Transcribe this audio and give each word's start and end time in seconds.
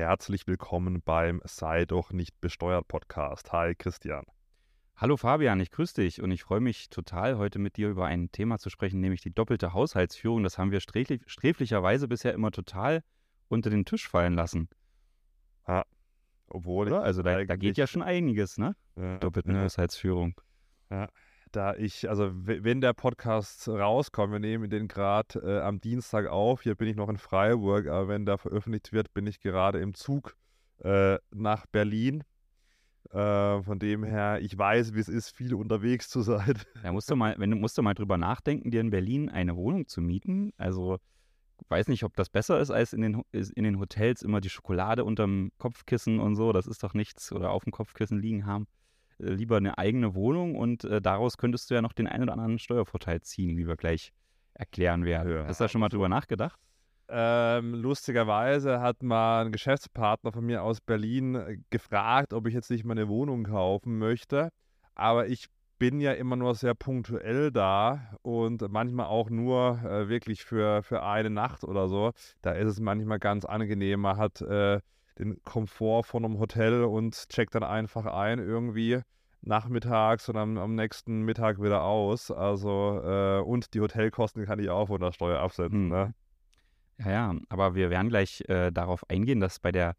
herzlich 0.00 0.46
willkommen 0.46 1.02
beim 1.02 1.42
Sei 1.44 1.84
doch 1.84 2.10
nicht 2.10 2.40
besteuert 2.40 2.88
Podcast. 2.88 3.52
Hi 3.52 3.74
Christian. 3.74 4.24
Hallo 4.96 5.18
Fabian, 5.18 5.60
ich 5.60 5.70
grüße 5.70 6.00
dich 6.00 6.22
und 6.22 6.30
ich 6.30 6.42
freue 6.42 6.60
mich 6.60 6.88
total, 6.88 7.36
heute 7.36 7.58
mit 7.58 7.76
dir 7.76 7.90
über 7.90 8.06
ein 8.06 8.32
Thema 8.32 8.58
zu 8.58 8.70
sprechen, 8.70 9.00
nämlich 9.00 9.20
die 9.20 9.30
doppelte 9.30 9.74
Haushaltsführung. 9.74 10.42
Das 10.42 10.56
haben 10.56 10.70
wir 10.70 10.80
sträflich, 10.80 11.20
sträflicherweise 11.26 12.08
bisher 12.08 12.32
immer 12.32 12.50
total 12.50 13.02
unter 13.48 13.68
den 13.68 13.84
Tisch 13.84 14.08
fallen 14.08 14.32
lassen. 14.32 14.70
Ja, 15.68 15.84
obwohl 16.46 16.88
ich 16.88 16.94
Also 16.94 17.22
da, 17.22 17.44
da 17.44 17.56
geht 17.56 17.76
ja 17.76 17.86
schon 17.86 18.00
einiges, 18.00 18.56
ne? 18.56 18.76
Ja, 18.96 19.18
Doppelten 19.18 19.54
ja. 19.54 19.64
Haushaltsführung. 19.64 20.34
Da 21.52 21.74
ich, 21.74 22.08
also 22.08 22.30
wenn 22.32 22.80
der 22.80 22.92
Podcast 22.92 23.68
rauskommt, 23.68 24.32
wir 24.32 24.40
nehmen 24.40 24.70
den 24.70 24.88
gerade 24.88 25.40
äh, 25.40 25.60
am 25.60 25.80
Dienstag 25.80 26.26
auf, 26.26 26.62
hier 26.62 26.74
bin 26.74 26.88
ich 26.88 26.96
noch 26.96 27.08
in 27.08 27.18
Freiburg, 27.18 27.86
aber 27.86 28.08
wenn 28.08 28.26
der 28.26 28.38
veröffentlicht 28.38 28.92
wird, 28.92 29.12
bin 29.14 29.26
ich 29.26 29.40
gerade 29.40 29.80
im 29.80 29.94
Zug 29.94 30.36
äh, 30.78 31.18
nach 31.30 31.66
Berlin. 31.66 32.24
Äh, 33.10 33.62
von 33.62 33.78
dem 33.78 34.04
her, 34.04 34.38
ich 34.40 34.56
weiß, 34.56 34.94
wie 34.94 35.00
es 35.00 35.08
ist, 35.08 35.30
viel 35.30 35.54
unterwegs 35.54 36.08
zu 36.08 36.22
sein. 36.22 36.54
Da 36.82 36.92
musst 36.92 37.10
du 37.10 37.16
mal, 37.16 37.34
wenn 37.38 37.50
du 37.50 37.56
musst 37.56 37.76
du 37.76 37.82
mal 37.82 37.94
drüber 37.94 38.16
nachdenken, 38.16 38.70
dir 38.70 38.80
in 38.80 38.90
Berlin 38.90 39.28
eine 39.28 39.56
Wohnung 39.56 39.88
zu 39.88 40.00
mieten. 40.00 40.52
Also 40.56 40.98
weiß 41.68 41.88
nicht, 41.88 42.04
ob 42.04 42.16
das 42.16 42.28
besser 42.28 42.60
ist, 42.60 42.70
als 42.70 42.92
in 42.92 43.02
den, 43.02 43.22
in 43.32 43.64
den 43.64 43.78
Hotels 43.78 44.22
immer 44.22 44.40
die 44.40 44.48
Schokolade 44.48 45.04
unterm 45.04 45.50
Kopfkissen 45.58 46.20
und 46.20 46.36
so. 46.36 46.52
Das 46.52 46.66
ist 46.66 46.82
doch 46.82 46.94
nichts 46.94 47.32
oder 47.32 47.50
auf 47.50 47.64
dem 47.64 47.72
Kopfkissen 47.72 48.20
liegen 48.20 48.46
haben. 48.46 48.66
Lieber 49.20 49.56
eine 49.58 49.78
eigene 49.78 50.14
Wohnung 50.14 50.56
und 50.56 50.84
äh, 50.84 51.00
daraus 51.00 51.36
könntest 51.36 51.70
du 51.70 51.74
ja 51.74 51.82
noch 51.82 51.92
den 51.92 52.06
einen 52.06 52.24
oder 52.24 52.32
anderen 52.32 52.58
Steuervorteil 52.58 53.20
ziehen, 53.20 53.56
wie 53.56 53.66
wir 53.66 53.76
gleich 53.76 54.12
erklären 54.54 55.04
werden. 55.04 55.32
Ja, 55.32 55.46
Hast 55.46 55.60
du 55.60 55.64
da 55.64 55.68
schon 55.68 55.80
mal 55.80 55.88
drüber 55.88 56.08
nachgedacht? 56.08 56.58
Ähm, 57.08 57.74
lustigerweise 57.74 58.80
hat 58.80 59.02
mal 59.02 59.44
ein 59.44 59.52
Geschäftspartner 59.52 60.30
von 60.30 60.46
mir 60.46 60.62
aus 60.62 60.80
Berlin 60.80 61.34
äh, 61.34 61.56
gefragt, 61.70 62.32
ob 62.32 62.46
ich 62.46 62.54
jetzt 62.54 62.70
nicht 62.70 62.84
meine 62.84 63.08
Wohnung 63.08 63.44
kaufen 63.44 63.98
möchte. 63.98 64.50
Aber 64.94 65.26
ich 65.26 65.48
bin 65.80 65.98
ja 65.98 66.12
immer 66.12 66.36
nur 66.36 66.54
sehr 66.54 66.74
punktuell 66.74 67.50
da 67.50 68.14
und 68.22 68.62
manchmal 68.70 69.06
auch 69.06 69.30
nur 69.30 69.80
äh, 69.82 70.08
wirklich 70.08 70.44
für, 70.44 70.82
für 70.82 71.02
eine 71.02 71.30
Nacht 71.30 71.64
oder 71.64 71.88
so. 71.88 72.12
Da 72.42 72.52
ist 72.52 72.68
es 72.68 72.80
manchmal 72.80 73.18
ganz 73.18 73.44
angenehm. 73.44 74.00
Man 74.00 74.16
hat 74.18 74.40
äh, 74.42 74.80
den 75.20 75.42
Komfort 75.44 76.04
von 76.04 76.24
einem 76.24 76.38
Hotel 76.38 76.84
und 76.84 77.28
checkt 77.28 77.54
dann 77.54 77.62
einfach 77.62 78.06
ein 78.06 78.38
irgendwie 78.38 79.00
nachmittags 79.42 80.28
und 80.28 80.36
am, 80.36 80.58
am 80.58 80.74
nächsten 80.74 81.22
Mittag 81.22 81.60
wieder 81.60 81.82
aus. 81.82 82.30
Also, 82.30 83.00
äh, 83.04 83.40
und 83.40 83.74
die 83.74 83.80
Hotelkosten 83.80 84.44
kann 84.46 84.58
ich 84.58 84.70
auch 84.70 84.86
von 84.86 85.00
der 85.00 85.12
Steuer 85.12 85.40
absetzen. 85.40 85.82
Hm. 85.82 85.88
Ne? 85.88 86.14
Ja, 86.98 87.10
ja, 87.10 87.34
aber 87.48 87.74
wir 87.74 87.90
werden 87.90 88.08
gleich 88.08 88.42
äh, 88.48 88.70
darauf 88.70 89.08
eingehen, 89.08 89.40
dass 89.40 89.58
bei 89.58 89.72
der 89.72 89.94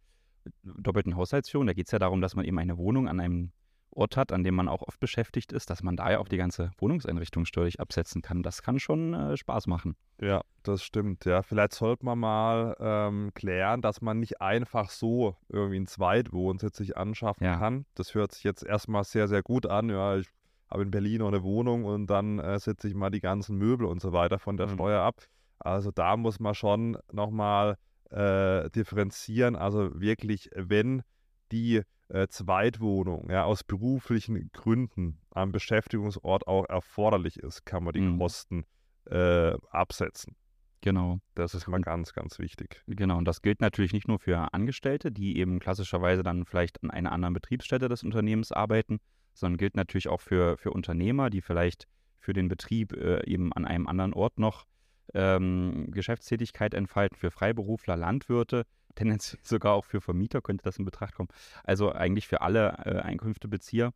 doppelten 0.63 1.16
Haushaltsführung, 1.16 1.67
da 1.67 1.73
geht 1.73 1.85
es 1.85 1.91
ja 1.91 2.00
darum, 2.00 2.22
dass 2.22 2.35
man 2.35 2.45
eben 2.45 2.58
eine 2.59 2.78
Wohnung 2.78 3.08
an 3.08 3.19
einem 3.19 3.52
Ort 3.92 4.17
hat, 4.17 4.31
an 4.31 4.44
dem 4.44 4.56
man 4.56 4.67
auch 4.67 4.81
oft 4.81 5.00
beschäftigt 5.00 5.52
ist, 5.52 5.70
dass 5.70 5.84
man 5.84 5.95
da 5.95 6.11
ja 6.11 6.20
auch 6.20 6.28
die 6.28 6.38
ganze 6.38 6.72
Wohnungseinrichtung 6.78 7.45
steuerlich 7.45 7.80
absetzen 7.80 8.22
kann. 8.22 8.42
Das 8.44 8.61
kann 8.61 8.80
schon 8.80 9.14
äh, 9.14 9.38
Spaß 9.38 9.67
machen. 9.67 9.95
Ja, 10.22 10.42
das 10.64 10.84
stimmt. 10.84 11.25
Ja, 11.25 11.42
vielleicht 11.42 11.73
sollte 11.73 12.06
man 12.06 12.19
mal 12.19 12.75
ähm, 12.80 13.31
klären, 13.34 13.81
dass 13.81 14.02
man 14.02 14.19
nicht 14.19 14.42
einfach 14.42 14.89
so 14.89 15.36
irgendwie 15.50 15.78
einen 15.78 15.88
Zweitwohnsitz 15.88 16.78
sich 16.78 16.95
anschaffen 16.97 17.44
Ja. 17.45 17.58
kann. 17.58 17.86
Das 17.95 18.14
hört 18.16 18.31
sich 18.34 18.44
jetzt 18.44 18.64
erstmal 18.64 19.03
sehr, 19.03 19.28
sehr 19.28 19.42
gut 19.44 19.66
an. 19.66 19.89
Ja, 19.89 20.17
ich 20.17 20.28
habe 20.69 20.84
in 20.84 20.92
Berlin 20.92 21.19
noch 21.19 21.28
eine 21.28 21.44
Wohnung 21.44 21.84
und 21.86 22.08
dann 22.08 22.39
äh, 22.39 22.59
setze 22.59 22.88
ich 22.88 22.95
mal 22.95 23.09
die 23.09 23.19
ganzen 23.19 23.58
Möbel 23.58 23.86
und 23.86 24.02
so 24.02 24.14
weiter 24.14 24.39
von 24.39 24.56
der 24.58 24.67
Mhm. 24.67 24.73
Steuer 24.73 25.02
ab. 25.02 25.22
Also 25.59 25.92
da 25.92 26.16
muss 26.17 26.39
man 26.39 26.53
schon 26.56 26.97
nochmal 27.12 27.78
äh, 28.09 28.69
differenzieren. 28.69 29.56
Also 29.56 30.00
wirklich, 30.00 30.50
wenn 30.56 31.03
die 31.52 31.81
äh, 32.14 32.28
Zweitwohnung 32.28 33.30
ja, 33.30 33.44
aus 33.45 33.64
beruflichen 33.64 34.50
Gründen 34.54 35.20
am 35.31 35.52
Beschäftigungsort 35.52 36.48
auch 36.48 36.68
erforderlich 36.68 37.38
ist, 37.38 37.66
kann 37.66 37.84
man 37.84 37.94
die 37.94 38.02
Mhm. 38.02 38.19
Kosten 38.19 38.66
äh, 39.09 39.53
absetzen. 39.72 40.35
Genau, 40.84 41.19
Das 41.35 41.53
ist 41.53 41.68
mal 41.68 41.80
ganz, 41.81 42.12
ganz 42.13 42.40
wichtig. 42.40 42.81
genau. 42.88 43.18
Und 43.18 43.25
das 43.25 43.41
gilt 43.44 43.62
natürlich 43.62 43.94
nicht 43.94 44.08
nur 44.08 44.18
für 44.19 44.52
Angestellte, 44.53 45.12
die 45.12 45.38
eben 45.38 45.59
klassischerweise 45.59 46.24
dann 46.24 46.46
vielleicht 46.46 46.81
an 46.84 46.90
einer 46.90 47.12
anderen 47.12 47.35
Betriebsstätte 47.35 47.88
des 47.88 48.03
Unternehmens 48.03 48.52
arbeiten, 48.52 49.00
sondern 49.34 49.58
gilt 49.58 49.75
natürlich 49.75 50.08
auch 50.09 50.22
für, 50.22 50.58
für 50.58 50.72
Unternehmer, 50.72 51.30
die 51.30 51.41
vielleicht 51.41 51.88
für 52.19 52.34
den 52.34 52.47
Betrieb 52.47 52.94
äh, 52.94 53.24
eben 53.25 53.53
an 53.53 53.66
einem 53.66 53.88
anderen 53.88 54.14
Ort 54.14 54.40
noch 54.40 54.66
ähm, 55.14 55.88
Geschäftstätigkeit 55.91 56.74
entfalten, 56.74 57.18
für 57.18 57.30
Freiberufler, 57.31 57.96
Landwirte, 57.96 58.66
tendenziell 58.96 59.40
sogar 59.44 59.74
auch 59.74 59.85
für 59.85 60.02
Vermieter 60.02 60.41
könnte 60.41 60.63
das 60.63 60.78
in 60.78 60.85
Betracht 60.85 61.16
kommen. 61.16 61.29
Also 61.63 61.91
eigentlich 61.91 62.28
für 62.28 62.41
alle 62.41 62.78
äh, 62.85 63.00
Einkünftebezieher 63.00 63.94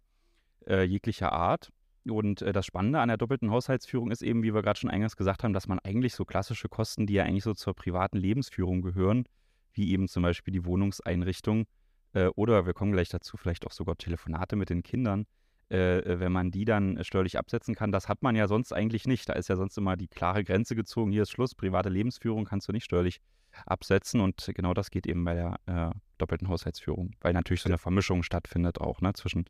äh, 0.68 0.84
jeglicher 0.84 1.32
Art. 1.32 1.72
Und 2.08 2.42
äh, 2.42 2.54
das 2.54 2.66
Spannende 2.66 3.00
an 3.00 3.08
der 3.08 3.18
doppelten 3.18 3.52
Haushaltsführung 3.52 4.12
ist 4.12 4.22
eben, 4.22 4.44
wie 4.44 4.54
wir 4.54 4.62
gerade 4.62 4.80
schon 4.80 4.90
eingangs 4.90 5.16
gesagt 5.16 5.44
haben, 5.44 5.54
dass 5.54 5.68
man 5.68 5.80
eigentlich 5.80 6.14
so 6.14 6.26
klassische 6.26 6.70
Kosten, 6.70 7.08
die 7.08 7.14
ja 7.14 7.24
eigentlich 7.24 7.44
so 7.44 7.54
zur 7.54 7.74
privaten 7.74 8.18
Lebensführung 8.18 8.82
gehören, 8.82 9.26
wie 9.74 9.92
eben 9.92 10.08
zum 10.08 10.24
Beispiel 10.24 10.54
die 10.54 10.66
Wohnungseinrichtung 10.66 11.66
äh, 12.14 12.28
oder 12.28 12.66
wir 12.66 12.74
kommen 12.74 12.92
gleich 12.92 13.10
dazu, 13.10 13.38
vielleicht 13.38 13.66
auch 13.66 13.72
sogar 13.72 13.98
Telefonate 13.98 14.56
mit 14.56 14.70
den 14.70 14.84
Kindern, 14.84 15.26
äh, 15.72 16.00
äh, 16.00 16.20
wenn 16.20 16.32
man 16.32 16.52
die 16.52 16.64
dann 16.64 16.98
äh, 16.98 17.04
steuerlich 17.04 17.40
absetzen 17.40 17.74
kann, 17.74 17.92
das 17.92 18.08
hat 18.08 18.22
man 18.22 18.36
ja 18.36 18.48
sonst 18.48 18.72
eigentlich 18.72 19.08
nicht. 19.08 19.28
Da 19.28 19.34
ist 19.34 19.50
ja 19.50 19.56
sonst 19.56 19.78
immer 19.78 19.98
die 19.98 20.08
klare 20.08 20.44
Grenze 20.44 20.76
gezogen, 20.76 21.12
hier 21.12 21.24
ist 21.24 21.32
Schluss, 21.32 21.56
private 21.56 21.90
Lebensführung 21.90 22.46
kannst 22.46 22.68
du 22.68 22.72
nicht 22.72 22.86
steuerlich 22.86 23.20
absetzen 23.66 24.22
und 24.22 24.50
genau 24.56 24.74
das 24.74 24.90
geht 24.92 25.08
eben 25.08 25.24
bei 25.24 25.34
der 25.34 25.56
äh, 25.66 25.92
doppelten 26.18 26.48
Haushaltsführung, 26.48 27.12
weil 27.22 27.34
natürlich 27.34 27.62
so 27.62 27.70
eine 27.70 27.78
Vermischung 27.78 28.24
stattfindet 28.24 28.80
auch 28.80 29.02
ne, 29.02 29.14
zwischen, 29.14 29.46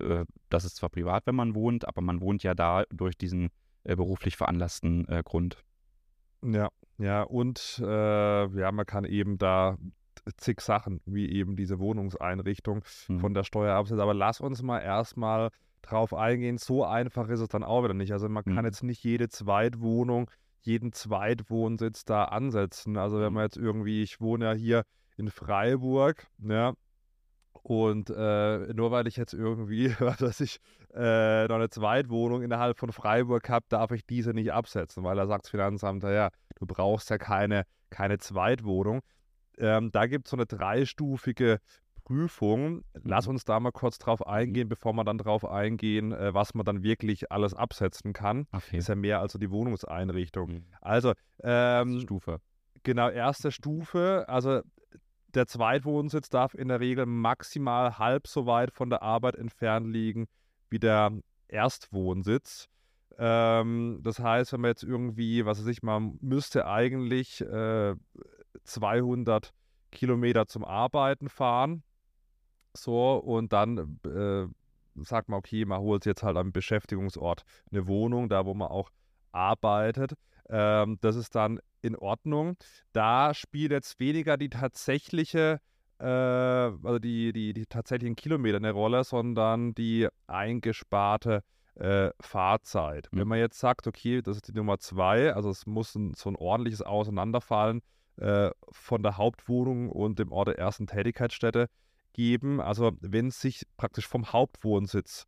äh, 0.00 0.24
das 0.50 0.64
ist 0.64 0.76
zwar 0.76 0.88
privat, 0.90 1.26
wenn 1.26 1.34
man 1.34 1.54
wohnt, 1.54 1.86
aber 1.86 2.02
man 2.02 2.20
wohnt 2.20 2.42
ja 2.42 2.54
da 2.54 2.84
durch 2.90 3.16
diesen 3.16 3.50
äh, 3.84 3.96
beruflich 3.96 4.36
veranlassten 4.36 5.08
äh, 5.08 5.22
Grund. 5.24 5.62
Ja, 6.44 6.68
ja, 6.98 7.22
und 7.22 7.80
äh, 7.84 8.46
ja, 8.60 8.72
man 8.72 8.86
kann 8.86 9.04
eben 9.04 9.38
da 9.38 9.76
zig 10.36 10.60
Sachen, 10.60 11.00
wie 11.06 11.30
eben 11.30 11.56
diese 11.56 11.78
Wohnungseinrichtung 11.78 12.82
Mhm. 13.08 13.20
von 13.20 13.34
der 13.34 13.44
Steuer 13.44 13.74
absetzen. 13.76 14.00
Aber 14.00 14.14
lass 14.14 14.40
uns 14.40 14.62
mal 14.62 14.80
erstmal 14.80 15.50
drauf 15.82 16.12
eingehen. 16.14 16.58
So 16.58 16.84
einfach 16.84 17.28
ist 17.28 17.40
es 17.40 17.48
dann 17.48 17.62
auch 17.62 17.84
wieder 17.84 17.94
nicht. 17.94 18.12
Also 18.12 18.28
man 18.28 18.44
kann 18.44 18.56
Mhm. 18.56 18.64
jetzt 18.64 18.82
nicht 18.82 19.04
jede 19.04 19.28
Zweitwohnung, 19.28 20.30
jeden 20.66 20.92
Zweitwohnsitz 20.92 22.04
da 22.04 22.24
ansetzen. 22.24 22.96
Also 22.96 23.18
wenn 23.18 23.28
Mhm. 23.28 23.34
man 23.34 23.42
jetzt 23.44 23.56
irgendwie, 23.56 24.02
ich 24.02 24.20
wohne 24.20 24.46
ja 24.46 24.52
hier 24.52 24.82
in 25.16 25.30
Freiburg, 25.30 26.26
ja, 26.38 26.74
und 27.62 28.10
äh, 28.10 28.72
nur 28.74 28.90
weil 28.90 29.06
ich 29.06 29.16
jetzt 29.16 29.32
irgendwie, 29.34 29.86
was 30.00 30.20
weiß 30.20 30.40
ich, 30.40 30.58
äh, 30.94 31.46
noch 31.48 31.56
eine 31.56 31.68
Zweitwohnung 31.68 32.42
innerhalb 32.42 32.78
von 32.78 32.92
Freiburg 32.92 33.48
habe, 33.48 33.66
darf 33.68 33.90
ich 33.90 34.06
diese 34.06 34.30
nicht 34.32 34.52
absetzen, 34.52 35.02
weil 35.04 35.16
da 35.16 35.26
sagt 35.26 35.44
das 35.44 35.50
Finanzamt, 35.50 36.02
ja, 36.04 36.30
du 36.58 36.66
brauchst 36.66 37.10
ja 37.10 37.18
keine, 37.18 37.64
keine 37.90 38.18
Zweitwohnung. 38.18 39.00
Ähm, 39.58 39.90
da 39.90 40.06
gibt 40.06 40.26
es 40.26 40.30
so 40.30 40.36
eine 40.36 40.46
dreistufige 40.46 41.58
Prüfung. 42.06 42.84
Lass 43.02 43.26
Mhm. 43.26 43.32
uns 43.32 43.44
da 43.44 43.58
mal 43.60 43.72
kurz 43.72 43.98
drauf 43.98 44.26
eingehen, 44.26 44.68
bevor 44.68 44.92
wir 44.94 45.04
dann 45.04 45.18
drauf 45.18 45.44
eingehen, 45.44 46.12
äh, 46.12 46.32
was 46.32 46.54
man 46.54 46.64
dann 46.64 46.82
wirklich 46.82 47.32
alles 47.32 47.52
absetzen 47.52 48.12
kann. 48.12 48.46
Okay. 48.52 48.78
Ist 48.78 48.88
ja 48.88 48.94
mehr 48.94 49.20
als 49.20 49.32
die 49.34 49.50
Wohnungseinrichtung. 49.50 50.50
Mhm. 50.50 50.64
Also, 50.80 51.12
ähm, 51.42 52.00
Stufe. 52.00 52.40
Genau, 52.84 53.08
erste 53.08 53.50
Stufe. 53.50 54.24
Also 54.28 54.60
der 55.34 55.46
Zweitwohnsitz 55.46 56.30
darf 56.30 56.54
in 56.54 56.68
der 56.68 56.78
Regel 56.80 57.04
maximal 57.06 57.98
halb 57.98 58.28
so 58.28 58.46
weit 58.46 58.72
von 58.72 58.88
der 58.88 59.02
Arbeit 59.02 59.34
entfernt 59.34 59.88
liegen 59.88 60.26
wie 60.70 60.78
der 60.78 61.10
Erstwohnsitz. 61.48 62.66
Ähm, 63.18 63.98
das 64.02 64.20
heißt, 64.20 64.52
wenn 64.52 64.60
man 64.60 64.70
jetzt 64.70 64.84
irgendwie, 64.84 65.44
was 65.44 65.58
weiß 65.58 65.66
ich, 65.66 65.82
man 65.82 66.18
müsste 66.20 66.66
eigentlich 66.66 67.40
äh, 67.40 67.94
200 68.64 69.52
Kilometer 69.90 70.46
zum 70.46 70.64
Arbeiten 70.64 71.28
fahren. 71.28 71.82
So, 72.76 73.16
und 73.16 73.52
dann 73.52 73.98
äh, 74.04 74.46
sagt 75.04 75.28
man, 75.28 75.38
okay, 75.38 75.64
man 75.64 75.80
holt 75.80 76.06
jetzt 76.06 76.22
halt 76.22 76.36
am 76.36 76.52
Beschäftigungsort 76.52 77.42
eine 77.70 77.86
Wohnung, 77.86 78.28
da 78.28 78.46
wo 78.46 78.54
man 78.54 78.68
auch 78.68 78.90
arbeitet. 79.32 80.14
Ähm, 80.48 80.98
das 81.00 81.16
ist 81.16 81.34
dann 81.34 81.60
in 81.82 81.96
Ordnung. 81.96 82.56
Da 82.92 83.34
spielt 83.34 83.72
jetzt 83.72 84.00
weniger 84.00 84.36
die 84.36 84.48
tatsächliche, 84.48 85.60
äh, 85.98 86.04
also 86.04 86.98
die, 86.98 87.32
die, 87.32 87.52
die 87.52 87.66
tatsächlichen 87.66 88.16
Kilometer 88.16 88.56
eine 88.56 88.72
Rolle, 88.72 89.04
sondern 89.04 89.74
die 89.74 90.08
eingesparte 90.26 91.42
äh, 91.74 92.10
Fahrzeit. 92.20 93.08
Mhm. 93.10 93.18
Wenn 93.18 93.28
man 93.28 93.38
jetzt 93.38 93.58
sagt, 93.58 93.86
okay, 93.86 94.22
das 94.22 94.36
ist 94.36 94.48
die 94.48 94.52
Nummer 94.52 94.78
zwei, 94.78 95.34
also 95.34 95.50
es 95.50 95.66
muss 95.66 95.94
ein, 95.94 96.14
so 96.14 96.30
ein 96.30 96.36
ordentliches 96.36 96.82
Auseinanderfallen 96.82 97.82
äh, 98.16 98.50
von 98.70 99.02
der 99.02 99.18
Hauptwohnung 99.18 99.90
und 99.90 100.18
dem 100.18 100.32
Ort 100.32 100.48
der 100.48 100.58
ersten 100.58 100.86
Tätigkeitsstätte 100.86 101.68
geben. 102.16 102.60
Also 102.60 102.92
wenn 103.00 103.30
sich 103.30 103.66
praktisch 103.76 104.08
vom 104.08 104.32
Hauptwohnsitz 104.32 105.26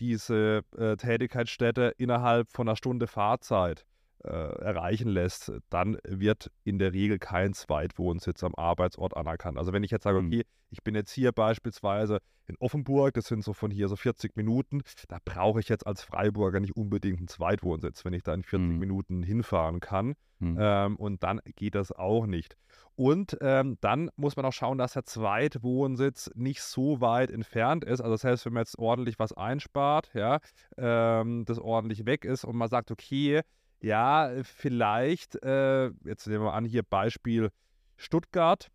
diese 0.00 0.62
äh, 0.76 0.96
Tätigkeitsstätte 0.96 1.92
innerhalb 1.98 2.50
von 2.52 2.68
einer 2.68 2.76
Stunde 2.76 3.08
Fahrzeit 3.08 3.84
äh, 4.24 4.28
erreichen 4.28 5.08
lässt, 5.08 5.52
dann 5.70 5.98
wird 6.04 6.50
in 6.64 6.78
der 6.78 6.92
Regel 6.92 7.18
kein 7.18 7.52
Zweitwohnsitz 7.54 8.42
am 8.44 8.54
Arbeitsort 8.56 9.16
anerkannt. 9.16 9.58
Also 9.58 9.72
wenn 9.72 9.82
ich 9.84 9.90
jetzt 9.90 10.04
sage, 10.04 10.20
Mhm. 10.20 10.28
okay, 10.28 10.42
ich 10.70 10.82
bin 10.82 10.94
jetzt 10.94 11.12
hier 11.12 11.32
beispielsweise 11.32 12.18
in 12.46 12.56
Offenburg, 12.60 13.14
das 13.14 13.26
sind 13.26 13.44
so 13.44 13.52
von 13.52 13.70
hier 13.70 13.88
so 13.88 13.96
40 13.96 14.36
Minuten, 14.36 14.82
da 15.08 15.18
brauche 15.24 15.60
ich 15.60 15.68
jetzt 15.68 15.86
als 15.86 16.02
Freiburger 16.02 16.60
nicht 16.60 16.76
unbedingt 16.76 17.18
einen 17.18 17.28
Zweitwohnsitz, 17.28 18.04
wenn 18.04 18.12
ich 18.14 18.22
da 18.22 18.34
in 18.34 18.42
40 18.42 18.68
Mhm. 18.72 18.78
Minuten 18.78 19.22
hinfahren 19.22 19.80
kann. 19.80 20.14
Mhm. 20.40 20.56
Ähm, 20.60 20.96
und 20.96 21.22
dann 21.22 21.40
geht 21.56 21.74
das 21.74 21.90
auch 21.92 22.26
nicht. 22.26 22.56
Und 22.94 23.36
ähm, 23.40 23.76
dann 23.80 24.10
muss 24.16 24.36
man 24.36 24.44
auch 24.44 24.52
schauen, 24.52 24.78
dass 24.78 24.92
der 24.94 25.04
Zweitwohnsitz 25.04 26.30
nicht 26.34 26.62
so 26.62 27.00
weit 27.00 27.30
entfernt 27.30 27.84
ist. 27.84 28.00
Also 28.00 28.12
das 28.12 28.24
heißt, 28.24 28.46
wenn 28.46 28.52
man 28.54 28.62
jetzt 28.62 28.78
ordentlich 28.78 29.18
was 29.18 29.32
einspart, 29.32 30.10
ja, 30.14 30.38
ähm, 30.76 31.44
das 31.44 31.58
ordentlich 31.58 32.06
weg 32.06 32.24
ist 32.24 32.44
und 32.44 32.56
man 32.56 32.68
sagt, 32.68 32.90
okay, 32.90 33.40
ja, 33.80 34.30
vielleicht, 34.42 35.42
äh, 35.42 35.86
jetzt 36.04 36.26
nehmen 36.26 36.44
wir 36.44 36.54
an, 36.54 36.64
hier 36.64 36.82
Beispiel 36.82 37.50
Stuttgart. 37.96 38.68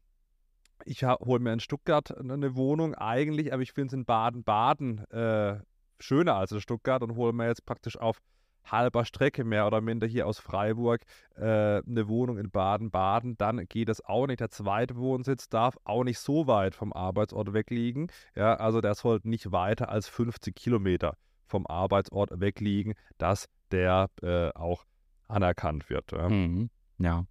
Ich 0.85 1.03
hole 1.03 1.39
mir 1.39 1.53
in 1.53 1.59
Stuttgart 1.59 2.15
eine 2.17 2.55
Wohnung 2.55 2.93
eigentlich, 2.95 3.53
aber 3.53 3.61
ich 3.61 3.71
finde 3.71 3.87
es 3.87 3.93
in 3.93 4.05
Baden-Baden 4.05 5.05
äh, 5.11 5.59
schöner 5.99 6.35
als 6.35 6.51
in 6.51 6.61
Stuttgart 6.61 7.01
und 7.03 7.15
hole 7.15 7.31
mir 7.31 7.47
jetzt 7.47 7.65
praktisch 7.65 7.97
auf 7.97 8.19
halber 8.65 9.05
Strecke 9.05 9.43
mehr 9.43 9.67
oder 9.67 9.81
minder 9.81 10.07
hier 10.07 10.27
aus 10.27 10.39
Freiburg 10.39 11.01
äh, 11.35 11.41
eine 11.41 12.07
Wohnung 12.07 12.37
in 12.37 12.49
Baden-Baden, 12.49 13.37
dann 13.37 13.65
geht 13.65 13.89
es 13.89 14.03
auch 14.03 14.27
nicht. 14.27 14.39
Der 14.39 14.49
zweite 14.49 14.95
Wohnsitz 14.95 15.49
darf 15.49 15.77
auch 15.83 16.03
nicht 16.03 16.19
so 16.19 16.47
weit 16.47 16.75
vom 16.75 16.93
Arbeitsort 16.93 17.53
wegliegen. 17.53 18.07
Ja, 18.35 18.55
also 18.55 18.81
der 18.81 18.95
sollte 18.95 19.29
nicht 19.29 19.51
weiter 19.51 19.89
als 19.89 20.07
50 20.07 20.55
Kilometer 20.55 21.17
vom 21.45 21.67
Arbeitsort 21.67 22.39
wegliegen, 22.39 22.93
dass 23.17 23.47
der 23.71 24.09
äh, 24.21 24.49
auch 24.53 24.85
anerkannt 25.33 25.89
wird. 25.89 26.11
Ja. 26.11 26.29
Mhm. 26.29 26.69
Ja. 26.99 27.25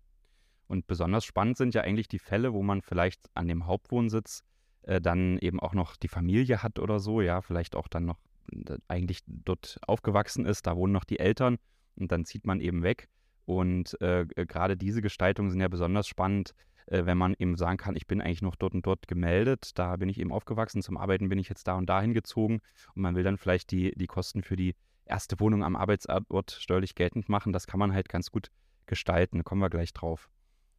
Und 0.67 0.87
besonders 0.87 1.25
spannend 1.25 1.57
sind 1.57 1.75
ja 1.75 1.83
eigentlich 1.83 2.09
die 2.09 2.19
Fälle, 2.19 2.53
wo 2.53 2.63
man 2.63 2.83
vielleicht 2.83 3.31
an 3.35 3.49
dem 3.49 3.67
Hauptwohnsitz 3.67 4.43
äh, 4.83 5.01
dann 5.01 5.39
eben 5.39 5.61
auch 5.61 5.75
noch 5.75 5.97
die 5.97 6.09
Familie 6.09 6.63
hat 6.63 6.79
oder 6.79 6.99
so, 6.99 7.21
ja, 7.21 7.41
vielleicht 7.41 7.77
auch 7.77 7.89
dann 7.89 8.07
noch 8.07 8.19
äh, 8.53 8.79
eigentlich 8.89 9.21
dort 9.27 9.79
aufgewachsen 9.87 10.47
ist, 10.47 10.67
da 10.67 10.77
wohnen 10.77 10.93
noch 10.93 11.05
die 11.05 11.19
Eltern 11.19 11.59
und 11.97 12.11
dann 12.11 12.25
zieht 12.25 12.47
man 12.47 12.61
eben 12.61 12.83
weg. 12.83 13.09
Und 13.45 14.01
äh, 14.01 14.25
gerade 14.27 14.77
diese 14.77 15.03
Gestaltungen 15.03 15.51
sind 15.51 15.61
ja 15.61 15.69
besonders 15.69 16.07
spannend, 16.07 16.55
äh, 16.87 17.05
wenn 17.05 17.19
man 17.19 17.35
eben 17.39 17.57
sagen 17.57 17.77
kann, 17.77 17.97
ich 17.97 18.07
bin 18.07 18.21
eigentlich 18.21 18.43
noch 18.43 18.57
dort 18.57 18.75
und 18.75 18.87
dort 18.87 19.09
gemeldet, 19.09 19.71
da 19.75 19.97
bin 19.97 20.09
ich 20.09 20.19
eben 20.19 20.33
aufgewachsen, 20.33 20.83
zum 20.83 20.97
Arbeiten 20.97 21.29
bin 21.29 21.39
ich 21.39 21.49
jetzt 21.49 21.67
da 21.69 21.75
und 21.75 21.87
dahin 21.87 22.15
gezogen 22.15 22.61
und 22.95 23.03
man 23.03 23.15
will 23.15 23.25
dann 23.25 23.39
vielleicht 23.39 23.71
die, 23.71 23.93
die 23.97 24.07
Kosten 24.07 24.43
für 24.43 24.57
die 24.57 24.75
erste 25.12 25.38
Wohnung 25.41 25.62
am 25.62 25.76
Arbeitsort 25.76 26.50
steuerlich 26.50 26.94
geltend 26.94 27.29
machen. 27.29 27.53
Das 27.53 27.67
kann 27.67 27.79
man 27.79 27.93
halt 27.93 28.09
ganz 28.09 28.31
gut 28.31 28.49
gestalten, 28.87 29.38
da 29.38 29.43
kommen 29.44 29.61
wir 29.61 29.70
gleich 29.70 29.93
drauf. 29.93 30.29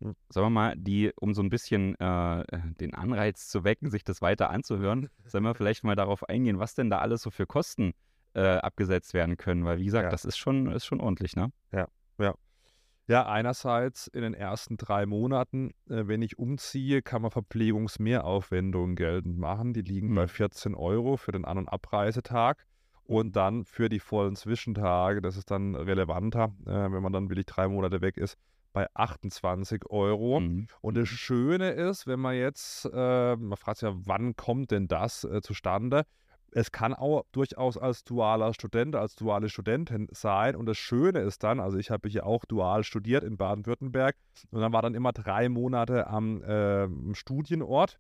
Hm. 0.02 0.16
Sollen 0.30 0.48
wir 0.48 0.50
mal 0.50 0.76
die, 0.76 1.12
um 1.16 1.34
so 1.34 1.42
ein 1.42 1.50
bisschen 1.50 1.96
äh, 2.00 2.44
den 2.80 2.94
Anreiz 2.94 3.48
zu 3.48 3.64
wecken, 3.64 3.90
sich 3.90 4.04
das 4.04 4.22
weiter 4.22 4.50
anzuhören, 4.50 5.10
sollen 5.26 5.44
wir 5.44 5.56
vielleicht 5.56 5.84
mal 5.84 5.96
darauf 5.96 6.28
eingehen, 6.28 6.60
was 6.60 6.76
denn 6.76 6.90
da 6.90 6.98
alles 7.00 7.22
so 7.22 7.32
für 7.32 7.46
Kosten 7.46 7.94
äh, 8.34 8.42
abgesetzt 8.42 9.14
werden 9.14 9.38
können? 9.38 9.64
Weil 9.66 9.78
wie 9.78 9.86
gesagt, 9.86 10.06
Ja. 10.06 10.10
das 10.10 10.26
ist 10.26 10.38
schon, 10.38 10.72
ist 10.72 10.86
schon 10.86 11.00
ordentlich, 11.00 11.36
ne? 11.36 11.52
Ja, 13.08 13.28
einerseits 13.28 14.08
in 14.08 14.22
den 14.22 14.34
ersten 14.34 14.78
drei 14.78 15.06
Monaten, 15.06 15.72
äh, 15.90 16.08
wenn 16.08 16.22
ich 16.22 16.40
umziehe, 16.40 17.02
kann 17.02 17.22
man 17.22 17.32
Verpflegungsmehraufwendungen 17.32 18.96
geltend 18.96 19.38
machen. 19.38 19.74
Die 19.74 19.82
liegen 19.82 20.16
bei 20.16 20.24
Hm. 20.24 20.30
14 20.30 20.74
Euro 20.76 21.18
für 21.18 21.34
den 21.34 21.44
An- 21.44 21.58
und 21.58 21.68
Abreisetag. 21.68 22.66
Und 23.06 23.36
dann 23.36 23.66
für 23.66 23.90
die 23.90 24.00
vollen 24.00 24.36
Zwischentage, 24.36 25.22
das 25.22 25.36
ist 25.36 25.52
dann 25.52 25.76
relevanter, 25.76 26.54
äh, 26.66 26.92
wenn 26.92 27.04
man 27.04 27.12
dann 27.12 27.30
wirklich 27.30 27.46
drei 27.46 27.68
Monate 27.68 28.02
weg 28.02 28.18
ist, 28.18 28.38
bei 28.72 28.88
28 28.94 29.90
Euro. 29.90 30.40
Mhm. 30.40 30.68
Und 30.82 30.98
das. 30.98 31.08
Schöne 31.08 31.72
ist, 31.72 32.08
wenn 32.08 32.20
man 32.20 32.36
jetzt, 32.36 32.86
äh, 32.92 33.36
man 33.36 33.58
fragt 33.58 33.80
sich 33.80 33.90
ja, 33.90 33.96
wann 34.06 34.36
kommt 34.36 34.72
denn 34.72 34.88
das 34.88 35.24
äh, 35.24 35.42
zustande? 35.42 36.06
Es 36.56 36.72
kann 36.72 36.94
auch 36.94 37.24
durchaus 37.32 37.78
als 37.78 38.04
dualer 38.04 38.54
Student, 38.54 38.96
als 38.96 39.16
duale 39.16 39.50
Studentin 39.50 40.08
sein. 40.12 40.56
Und 40.56 40.68
das 40.68 40.78
Schöne 40.78 41.20
ist 41.20 41.44
dann, 41.44 41.60
also 41.60 41.78
ich 41.78 41.90
habe 41.90 42.08
hier 42.10 42.26
auch 42.26 42.46
dual 42.46 42.84
studiert 42.84 43.24
in 43.24 43.38
Baden-Württemberg 43.38 44.16
und 44.52 44.62
dann 44.62 44.72
war 44.72 44.82
dann 44.82 44.94
immer 44.94 45.14
drei 45.14 45.50
Monate 45.50 46.08
am 46.08 46.44
ähm, 46.46 47.16
Studienort 47.16 48.00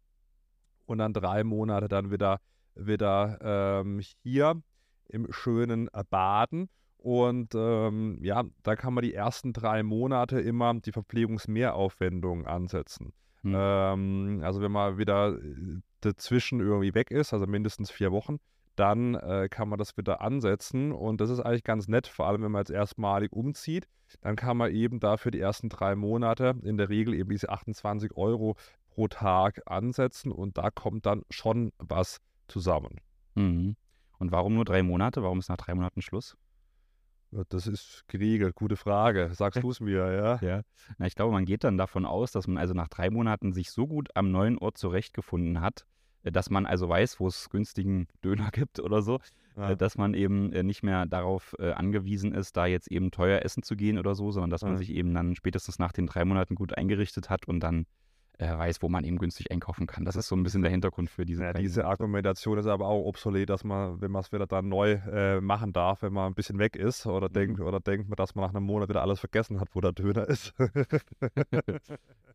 und 0.85 0.99
dann 0.99 1.13
drei 1.13 1.43
Monate 1.43 1.87
dann 1.87 2.11
wieder, 2.11 2.39
wieder 2.75 3.39
ähm, 3.41 3.99
hier 4.21 4.61
im 5.09 5.31
schönen 5.31 5.87
äh, 5.93 6.03
Baden. 6.09 6.69
Und 6.97 7.53
ähm, 7.53 8.19
ja, 8.21 8.43
da 8.63 8.75
kann 8.75 8.93
man 8.93 9.03
die 9.03 9.13
ersten 9.13 9.51
drei 9.51 9.83
Monate 9.83 10.39
immer 10.39 10.73
die 10.73 10.93
Verpflegungsmehraufwendungen 10.93 12.47
ansetzen. 12.47 13.13
Hm. 13.41 13.53
Ähm, 13.55 14.41
also 14.43 14.61
wenn 14.61 14.71
man 14.71 14.97
wieder 14.97 15.37
äh, 15.37 15.81
dazwischen 15.99 16.61
irgendwie 16.61 16.93
weg 16.93 17.11
ist, 17.11 17.33
also 17.33 17.45
mindestens 17.45 17.91
vier 17.91 18.11
Wochen, 18.11 18.39
dann 18.75 19.15
äh, 19.15 19.49
kann 19.49 19.69
man 19.69 19.77
das 19.77 19.97
wieder 19.97 20.21
ansetzen. 20.21 20.91
Und 20.91 21.19
das 21.19 21.29
ist 21.29 21.39
eigentlich 21.39 21.63
ganz 21.63 21.87
nett, 21.87 22.07
vor 22.07 22.27
allem 22.27 22.41
wenn 22.41 22.51
man 22.51 22.61
jetzt 22.61 22.71
erstmalig 22.71 23.31
umzieht. 23.33 23.87
Dann 24.21 24.35
kann 24.35 24.57
man 24.57 24.71
eben 24.71 24.99
da 24.99 25.17
für 25.17 25.31
die 25.31 25.39
ersten 25.39 25.69
drei 25.69 25.95
Monate 25.95 26.55
in 26.63 26.77
der 26.77 26.89
Regel 26.89 27.13
eben 27.13 27.29
diese 27.31 27.49
28 27.49 28.15
Euro 28.15 28.55
pro 28.93 29.07
Tag 29.07 29.61
ansetzen 29.65 30.31
und 30.31 30.57
da 30.57 30.69
kommt 30.69 31.05
dann 31.05 31.23
schon 31.29 31.73
was 31.79 32.19
zusammen. 32.47 33.01
Mhm. 33.35 33.75
Und 34.23 34.31
warum 34.31 34.53
nur 34.55 34.63
drei 34.63 34.83
Monate? 34.83 35.21
Warum 35.21 35.39
ist 35.39 35.49
nach 35.49 35.57
drei 35.57 35.75
Monaten 35.75 36.01
Schluss? 36.01 36.37
Das 37.49 37.67
ist 37.67 38.05
geregelt, 38.07 38.55
gute 38.55 38.77
Frage. 38.77 39.31
Sagst 39.33 39.61
du 39.61 39.69
es 39.69 39.81
mir, 39.81 40.13
ja? 40.13 40.39
Ja. 40.41 40.61
Na, 40.97 41.07
ich 41.07 41.15
glaube, 41.15 41.33
man 41.33 41.43
geht 41.43 41.65
dann 41.65 41.77
davon 41.77 42.05
aus, 42.05 42.31
dass 42.31 42.47
man 42.47 42.57
also 42.57 42.73
nach 42.73 42.87
drei 42.87 43.09
Monaten 43.09 43.51
sich 43.51 43.69
so 43.71 43.85
gut 43.85 44.07
am 44.15 44.31
neuen 44.31 44.57
Ort 44.57 44.77
zurechtgefunden 44.77 45.59
hat, 45.59 45.85
äh, 46.23 46.31
dass 46.31 46.49
man 46.49 46.65
also 46.65 46.87
weiß, 46.87 47.19
wo 47.19 47.27
es 47.27 47.49
günstigen 47.49 48.07
Döner 48.23 48.49
gibt 48.53 48.79
oder 48.79 49.01
so, 49.01 49.19
Ja. 49.57 49.71
äh, 49.71 49.75
dass 49.75 49.97
man 49.97 50.13
eben 50.13 50.53
äh, 50.53 50.63
nicht 50.63 50.83
mehr 50.83 51.05
darauf 51.05 51.53
angewiesen 51.59 52.33
ist, 52.33 52.55
da 52.55 52.65
jetzt 52.65 52.89
eben 52.89 53.11
teuer 53.11 53.41
essen 53.43 53.61
zu 53.61 53.75
gehen 53.75 53.97
oder 53.97 54.15
so, 54.15 54.31
sondern 54.31 54.51
dass 54.51 54.61
man 54.61 54.71
Ja. 54.73 54.77
sich 54.77 54.91
eben 54.91 55.13
dann 55.13 55.35
spätestens 55.35 55.79
nach 55.79 55.91
den 55.91 56.07
drei 56.07 56.23
Monaten 56.23 56.55
gut 56.55 56.77
eingerichtet 56.77 57.29
hat 57.29 57.45
und 57.49 57.59
dann 57.59 57.87
äh, 58.39 58.57
weiß, 58.57 58.81
wo 58.81 58.89
man 58.89 59.03
eben 59.03 59.17
günstig 59.19 59.51
einkaufen 59.51 59.85
kann. 59.87 60.05
Das 60.05 60.15
ist 60.15 60.27
so 60.27 60.35
ein 60.35 60.43
bisschen 60.43 60.61
der 60.63 60.71
Hintergrund 60.71 61.09
für 61.09 61.25
diese 61.25 61.43
Ja, 61.43 61.53
diese. 61.53 61.85
Argumentation 61.85 62.57
ist 62.57 62.65
aber 62.65 62.87
auch 62.87 63.05
obsolet, 63.05 63.49
dass 63.49 63.63
man, 63.63 64.01
wenn 64.01 64.11
man 64.11 64.21
es 64.21 64.31
wieder 64.31 64.47
dann 64.47 64.69
neu 64.69 64.93
äh, 64.93 65.39
machen 65.39 65.71
darf, 65.73 66.01
wenn 66.01 66.13
man 66.13 66.31
ein 66.31 66.33
bisschen 66.33 66.57
weg 66.59 66.75
ist 66.75 67.05
oder 67.05 67.29
Mhm. 67.29 67.33
denkt, 67.33 67.59
oder 67.61 67.79
denkt 67.79 68.09
man, 68.09 68.15
dass 68.15 68.33
man 68.35 68.45
nach 68.45 68.55
einem 68.55 68.65
Monat 68.65 68.89
wieder 68.89 69.01
alles 69.01 69.19
vergessen 69.19 69.59
hat, 69.59 69.69
wo 69.73 69.81
der 69.81 69.91
Döner 69.91 70.27
ist. 70.27 70.53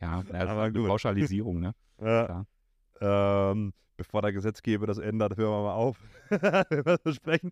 Ja, 0.00 0.22
das 0.22 0.48
eine 0.48 0.72
gut. 0.72 0.86
Pauschalisierung, 0.86 1.60
ne? 1.60 1.74
Ja. 2.00 2.44
Ähm, 3.00 3.72
bevor 3.96 4.22
der 4.22 4.32
Gesetzgeber 4.32 4.87
das 4.87 4.99
ändert, 4.99 5.37
hören 5.37 5.50
wir 5.52 5.62
mal 5.64 5.75
auf, 5.75 5.99
wir 6.30 6.99
so 7.04 7.12
sprechen. 7.12 7.50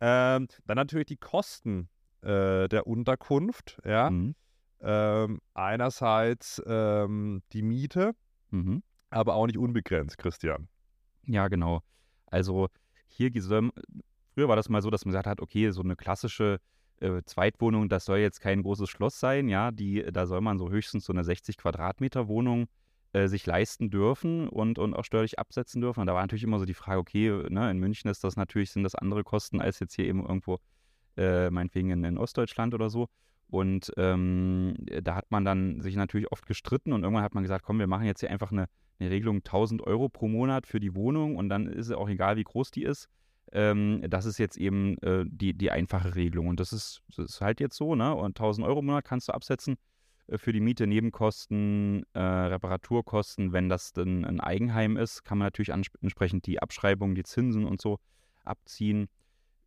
Ähm, 0.00 0.48
dann 0.66 0.76
natürlich 0.76 1.06
die 1.06 1.16
Kosten 1.16 1.88
äh, 2.22 2.68
der 2.68 2.86
Unterkunft. 2.86 3.80
Ja? 3.84 4.10
Mhm. 4.10 4.34
Ähm, 4.80 5.40
einerseits 5.54 6.62
ähm, 6.66 7.42
die 7.52 7.62
Miete, 7.62 8.14
Mhm. 8.50 8.82
aber 9.10 9.34
auch 9.34 9.46
nicht 9.46 9.58
unbegrenzt, 9.58 10.18
Christian. 10.18 10.68
Ja, 11.26 11.48
genau. 11.48 11.82
Also 12.26 12.68
hier 13.06 13.30
soll, 13.40 13.70
früher 14.34 14.48
war 14.48 14.56
das 14.56 14.68
mal 14.68 14.82
so, 14.82 14.90
dass 14.90 15.04
man 15.04 15.10
gesagt 15.10 15.26
hat, 15.26 15.40
okay, 15.40 15.70
so 15.70 15.82
eine 15.82 15.96
klassische 15.96 16.60
äh, 17.00 17.22
Zweitwohnung, 17.24 17.88
das 17.88 18.04
soll 18.04 18.18
jetzt 18.18 18.40
kein 18.40 18.62
großes 18.62 18.88
Schloss 18.88 19.18
sein, 19.18 19.48
ja, 19.48 19.70
die, 19.70 20.04
da 20.12 20.26
soll 20.26 20.40
man 20.40 20.58
so 20.58 20.70
höchstens 20.70 21.04
so 21.04 21.12
eine 21.12 21.24
60 21.24 21.56
Quadratmeter 21.56 22.28
Wohnung 22.28 22.66
äh, 23.12 23.28
sich 23.28 23.46
leisten 23.46 23.90
dürfen 23.90 24.48
und, 24.48 24.78
und 24.78 24.94
auch 24.94 25.04
steuerlich 25.04 25.38
absetzen 25.38 25.80
dürfen. 25.80 26.00
Und 26.00 26.06
da 26.06 26.14
war 26.14 26.22
natürlich 26.22 26.44
immer 26.44 26.58
so 26.58 26.64
die 26.64 26.74
Frage, 26.74 27.00
okay, 27.00 27.30
ne, 27.48 27.70
in 27.70 27.78
München 27.78 28.10
ist 28.10 28.24
das 28.24 28.36
natürlich, 28.36 28.70
sind 28.70 28.82
das 28.82 28.94
andere 28.94 29.24
Kosten 29.24 29.60
als 29.60 29.78
jetzt 29.80 29.94
hier 29.94 30.04
eben 30.06 30.20
irgendwo, 30.20 30.58
äh, 31.16 31.50
meinetwegen 31.50 31.90
in, 31.90 32.04
in 32.04 32.18
Ostdeutschland 32.18 32.74
oder 32.74 32.90
so. 32.90 33.08
Und 33.48 33.92
ähm, 33.96 34.74
da 35.02 35.14
hat 35.14 35.30
man 35.30 35.44
dann 35.44 35.80
sich 35.80 35.96
natürlich 35.96 36.32
oft 36.32 36.46
gestritten 36.46 36.92
und 36.92 37.04
irgendwann 37.04 37.22
hat 37.22 37.34
man 37.34 37.44
gesagt, 37.44 37.64
komm, 37.64 37.78
wir 37.78 37.86
machen 37.86 38.06
jetzt 38.06 38.20
hier 38.20 38.30
einfach 38.30 38.50
eine, 38.50 38.66
eine 38.98 39.10
Regelung 39.10 39.36
1000 39.36 39.82
Euro 39.82 40.08
pro 40.08 40.26
Monat 40.26 40.66
für 40.66 40.80
die 40.80 40.94
Wohnung 40.94 41.36
und 41.36 41.48
dann 41.48 41.66
ist 41.66 41.86
es 41.86 41.92
auch 41.92 42.08
egal, 42.08 42.36
wie 42.36 42.44
groß 42.44 42.72
die 42.72 42.82
ist. 42.82 43.08
Ähm, 43.52 44.02
das 44.08 44.26
ist 44.26 44.38
jetzt 44.38 44.56
eben 44.56 44.98
äh, 44.98 45.24
die, 45.28 45.54
die 45.54 45.70
einfache 45.70 46.16
Regelung 46.16 46.48
und 46.48 46.58
das 46.58 46.72
ist, 46.72 47.02
das 47.16 47.30
ist 47.30 47.40
halt 47.40 47.60
jetzt 47.60 47.76
so, 47.76 47.94
ne? 47.94 48.12
Und 48.14 48.30
1000 48.30 48.66
Euro 48.66 48.80
im 48.80 48.86
Monat 48.86 49.04
kannst 49.04 49.28
du 49.28 49.32
absetzen 49.32 49.76
äh, 50.26 50.38
für 50.38 50.52
die 50.52 50.60
Miete, 50.60 50.88
Nebenkosten, 50.88 52.04
äh, 52.14 52.18
Reparaturkosten. 52.18 53.52
Wenn 53.52 53.68
das 53.68 53.92
dann 53.92 54.24
ein 54.24 54.40
Eigenheim 54.40 54.96
ist, 54.96 55.22
kann 55.22 55.38
man 55.38 55.46
natürlich 55.46 55.68
entsprechend 55.68 56.46
die 56.46 56.60
Abschreibung, 56.60 57.14
die 57.14 57.22
Zinsen 57.22 57.64
und 57.64 57.80
so 57.80 57.98
abziehen. 58.44 59.08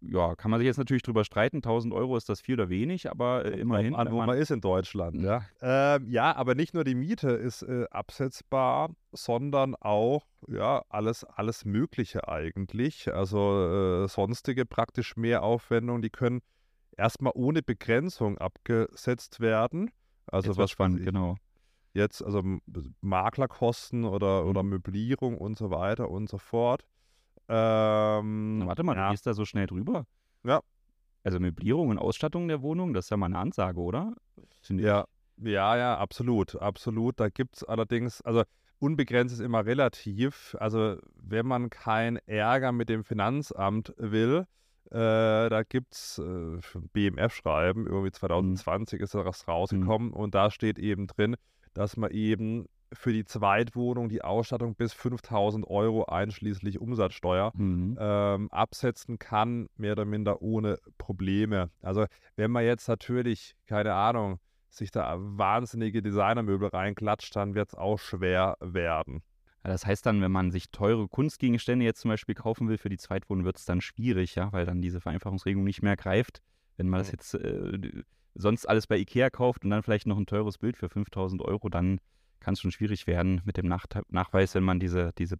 Ja, 0.01 0.33
kann 0.35 0.49
man 0.49 0.59
sich 0.61 0.65
jetzt 0.65 0.77
natürlich 0.77 1.03
drüber 1.03 1.25
streiten, 1.25 1.57
1000 1.57 1.93
Euro 1.93 2.15
ist 2.15 2.29
das 2.29 2.39
viel 2.39 2.53
oder 2.55 2.69
wenig, 2.69 3.11
aber 3.11 3.43
äh, 3.43 3.59
immerhin. 3.59 3.93
An, 3.95 4.09
wo 4.11 4.17
man- 4.17 4.27
man 4.27 4.37
ist 4.37 4.49
in 4.49 4.61
Deutschland, 4.61 5.17
Mhm. 5.17 5.25
ja. 5.25 5.41
Ähm, 5.61 6.09
ja, 6.09 6.33
aber 6.35 6.55
nicht 6.55 6.73
nur 6.73 6.85
die 6.85 6.95
Miete 6.95 7.29
ist 7.31 7.63
äh, 7.63 7.85
absetzbar, 7.91 8.91
sondern 9.11 9.75
auch 9.75 10.25
ja, 10.47 10.83
alles, 10.87 11.25
alles 11.25 11.65
Mögliche 11.65 12.29
eigentlich. 12.29 13.13
Also 13.13 14.03
äh, 14.05 14.07
sonstige 14.07 14.65
praktisch 14.65 15.17
Mehraufwendungen, 15.17 16.01
die 16.01 16.09
können 16.09 16.39
erstmal 16.95 17.33
ohne 17.35 17.61
Begrenzung 17.61 18.37
abgesetzt 18.37 19.41
werden. 19.41 19.91
Also 20.27 20.49
Jetzt 20.51 20.57
was 20.59 20.71
spannend, 20.71 20.99
ich, 20.99 21.05
genau. 21.05 21.35
jetzt, 21.93 22.23
also 22.23 22.41
Maklerkosten 23.01 24.05
oder, 24.05 24.45
oder 24.45 24.63
Mhm. 24.63 24.69
Möblierung 24.69 25.37
und 25.37 25.57
so 25.57 25.71
weiter 25.71 26.09
und 26.09 26.29
so 26.29 26.37
fort. 26.37 26.85
Na, 27.49 28.19
Ähm, 28.19 28.63
warte 28.65 28.83
mal, 28.83 28.95
ja, 28.95 29.07
du 29.07 29.11
gehst 29.11 29.25
da 29.25 29.33
so 29.33 29.45
schnell 29.45 29.67
drüber. 29.67 30.05
Ja. 30.43 30.61
Also 31.23 31.39
Möblierung 31.39 31.89
und 31.89 31.97
Ausstattung 31.97 32.47
der 32.47 32.61
Wohnung, 32.61 32.93
das 32.93 33.05
ist 33.05 33.09
ja 33.09 33.17
mal 33.17 33.25
eine 33.25 33.39
Ansage, 33.39 33.79
oder? 33.79 34.13
Ja, 34.69 35.05
ja, 35.37 35.77
ja, 35.77 35.97
absolut, 35.97 36.55
absolut. 36.55 37.19
Da 37.19 37.29
gibt 37.29 37.57
es 37.57 37.63
allerdings, 37.63 38.21
also 38.21 38.43
unbegrenzt 38.79 39.33
ist 39.33 39.41
immer 39.41 39.65
relativ. 39.65 40.55
Also 40.59 40.97
wenn 41.15 41.45
man 41.45 41.69
keinen 41.69 42.17
Ärger 42.25 42.71
mit 42.71 42.89
dem 42.89 43.03
Finanzamt 43.03 43.93
will, 43.97 44.45
äh, 44.91 45.49
da 45.49 45.63
gibt 45.67 45.93
es 45.93 46.19
äh, 46.19 46.79
BMF-Schreiben, 46.93 47.85
irgendwie 47.87 48.11
2020 48.11 49.01
ist 49.01 49.13
das 49.13 49.47
rausgekommen 49.47 50.13
und 50.13 50.35
da 50.35 50.49
steht 50.51 50.79
eben 50.79 51.07
drin, 51.07 51.35
dass 51.73 51.97
man 51.97 52.11
eben 52.11 52.65
für 52.93 53.13
die 53.13 53.25
Zweitwohnung 53.25 54.09
die 54.09 54.21
Ausstattung 54.23 54.75
bis 54.75 54.93
5000 54.93 55.65
Euro 55.67 56.05
einschließlich 56.05 56.79
Umsatzsteuer. 56.79 57.51
Mhm. 57.55 57.97
ähm, 57.99 58.51
absetzen 58.51 59.19
kann, 59.19 59.67
mehr 59.77 59.93
oder 59.93 60.05
minder 60.05 60.41
ohne 60.41 60.79
Probleme. 60.97 61.69
Also 61.81 62.05
wenn 62.35 62.51
man 62.51 62.65
jetzt 62.65 62.87
natürlich, 62.87 63.55
keine 63.67 63.93
Ahnung, 63.93 64.39
sich 64.69 64.91
da 64.91 65.15
wahnsinnige 65.19 66.01
Designermöbel 66.01 66.69
reinklatscht, 66.69 67.35
dann 67.35 67.55
wird 67.55 67.69
es 67.69 67.75
auch 67.75 67.97
schwer 67.99 68.55
werden. 68.59 69.23
Ja, 69.63 69.71
Das 69.71 69.85
heißt 69.85 70.05
dann, 70.05 70.21
wenn 70.21 70.31
man 70.31 70.51
sich 70.51 70.69
teure 70.71 71.07
Kunstgegenstände 71.07 71.83
jetzt 71.85 72.01
zum 72.01 72.09
Beispiel 72.09 72.35
kaufen 72.35 72.69
will 72.69 72.77
für 72.77 72.89
die 72.89 72.97
Zweitwohnung, 72.97 73.45
wird 73.45 73.57
es 73.57 73.65
dann 73.65 73.81
schwierig, 73.81 74.35
ja, 74.35 74.51
weil 74.53 74.65
dann 74.65 74.81
diese 74.81 75.01
Vereinfachungsregelung 75.01 75.63
nicht 75.63 75.81
mehr 75.81 75.97
greift. 75.97 76.41
Wenn 76.77 76.87
man 76.87 76.99
das 76.99 77.07
Mhm. 77.07 77.11
jetzt 77.13 77.33
äh, 77.33 78.03
sonst 78.35 78.67
alles 78.69 78.87
bei 78.87 78.97
Ikea 78.97 79.29
kauft 79.29 79.63
und 79.65 79.71
dann 79.71 79.83
vielleicht 79.83 80.07
noch 80.07 80.17
ein 80.17 80.25
teures 80.27 80.57
Bild 80.57 80.77
für 80.77 80.87
5000 80.87 81.41
Euro, 81.41 81.67
dann 81.69 81.99
kann 82.39 82.53
es 82.53 82.61
schon 82.61 82.71
schwierig 82.71 83.07
werden 83.07 83.41
mit 83.45 83.57
dem 83.57 83.67
Nach 83.67 83.85
Nachweis, 84.09 84.55
wenn 84.55 84.63
man 84.63 84.79
diese, 84.79 85.11
diese 85.17 85.37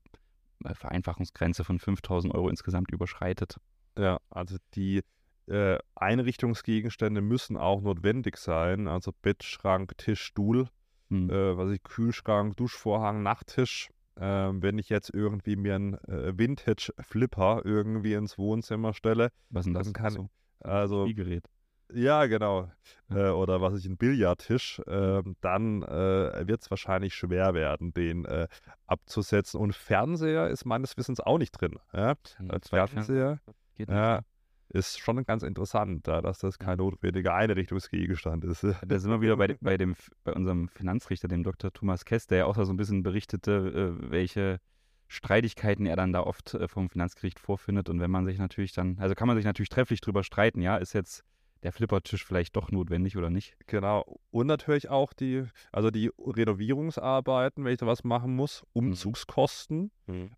äh, 0.64 0.74
Vereinfachungsgrenze 0.74 1.64
von 1.64 1.80
5000 1.80 2.34
Euro 2.34 2.50
insgesamt 2.50 2.92
überschreitet. 2.92 3.58
Ja, 3.98 4.20
also 4.30 4.58
die 4.76 5.02
äh, 5.48 5.78
Einrichtungsgegenstände 5.96 7.22
müssen 7.22 7.58
auch 7.58 7.82
notwendig 7.82 8.38
sein. 8.38 8.88
Also 8.88 9.12
Bett, 9.22 9.44
Schrank, 9.44 9.98
Tisch, 9.98 10.22
Stuhl, 10.22 10.68
Hm. 11.12 11.28
äh, 11.30 11.58
was 11.58 11.72
ich, 11.72 11.82
Kühlschrank, 11.82 12.56
Duschvorhang, 12.58 13.24
Nachttisch. 13.24 13.90
Ähm, 14.22 14.62
wenn 14.62 14.78
ich 14.78 14.90
jetzt 14.90 15.12
irgendwie 15.14 15.56
mir 15.56 15.74
einen 15.76 15.94
äh, 16.08 16.38
Vintage-Flipper 16.38 17.62
irgendwie 17.64 18.14
ins 18.14 18.38
Wohnzimmer 18.38 18.94
stelle, 18.94 19.32
Was 19.50 19.66
denn 19.66 19.74
das? 19.74 19.86
dann 19.88 19.94
kann 19.94 20.12
so, 20.12 20.30
also 20.60 21.06
Spielgerät. 21.08 21.46
Ja, 21.94 22.26
genau. 22.28 22.70
Ja. 23.10 23.30
Äh, 23.30 23.32
oder 23.32 23.62
was 23.62 23.80
ich, 23.80 23.86
ein 23.86 23.98
Billardtisch, 23.98 24.82
ähm, 24.88 25.36
dann 25.42 25.82
äh, 25.84 26.48
wird 26.48 26.62
es 26.62 26.70
wahrscheinlich 26.70 27.16
schwer 27.16 27.54
werden, 27.54 27.94
den 27.94 28.26
äh, 28.26 28.48
abzusetzen. 28.86 29.60
Und 29.60 29.76
Fernseher 29.76 30.50
ist 30.50 30.66
meines 30.66 30.96
Wissens 30.98 31.20
auch 31.20 31.38
nicht 31.38 31.52
drin. 31.52 31.80
Ja? 31.94 32.16
Zweitfernseher 32.62 32.88
Fernseher 32.88 33.40
ja, 33.88 34.22
ist 34.70 35.00
schon 35.00 35.24
ganz 35.26 35.42
interessant, 35.42 36.08
da, 36.08 36.22
dass 36.22 36.40
das 36.40 36.60
kein 36.60 36.78
notwendiger 36.78 37.34
Einrichtungsgegenstand 37.34 38.44
ist. 38.46 38.64
Da 38.86 39.00
sind 39.00 39.10
wir 39.10 39.22
wieder 39.22 39.38
bei, 39.38 39.48
de- 39.48 39.58
bei, 39.60 39.78
dem, 39.78 39.96
bei 40.24 40.34
unserem 40.34 40.68
Finanzrichter, 40.70 41.28
dem 41.28 41.44
Dr. 41.44 41.72
Thomas 41.74 42.06
Kess, 42.06 42.28
der 42.28 42.40
ja 42.40 42.46
auch 42.46 42.56
so 42.56 42.72
ein 42.72 42.78
bisschen 42.78 43.02
berichtete, 43.02 43.96
äh, 44.00 44.12
welche 44.12 44.60
Streitigkeiten 45.08 45.88
er 45.88 45.96
dann 45.96 46.14
da 46.14 46.22
oft 46.22 46.54
äh, 46.54 46.68
vom 46.68 46.88
Finanzgericht 46.90 47.40
vorfindet. 47.40 47.90
Und 47.90 48.00
wenn 48.00 48.12
man 48.12 48.26
sich 48.28 48.38
natürlich 48.38 48.74
dann, 48.74 49.00
also 49.00 49.16
kann 49.16 49.28
man 49.28 49.38
sich 49.38 49.46
natürlich 49.46 49.70
trefflich 49.70 50.02
drüber 50.02 50.24
streiten, 50.24 50.62
ja, 50.62 50.78
ist 50.78 50.94
jetzt 50.94 51.24
der 51.64 51.74
Flippertisch 51.74 52.26
vielleicht 52.26 52.56
doch 52.56 52.72
notwendig 52.72 53.18
oder 53.18 53.30
nicht? 53.30 53.56
Genau. 53.68 54.20
Und 54.32 54.48
natürlich 54.48 54.90
auch 54.90 55.14
die, 55.14 55.44
also 55.72 55.92
die 55.92 56.12
Renovierungsarbeiten, 56.18 57.64
wenn 57.64 57.74
ich 57.74 57.80
da 57.80 57.88
was 57.88 58.04
machen 58.04 58.36
muss, 58.36 58.64
Umzugskosten 58.74 59.92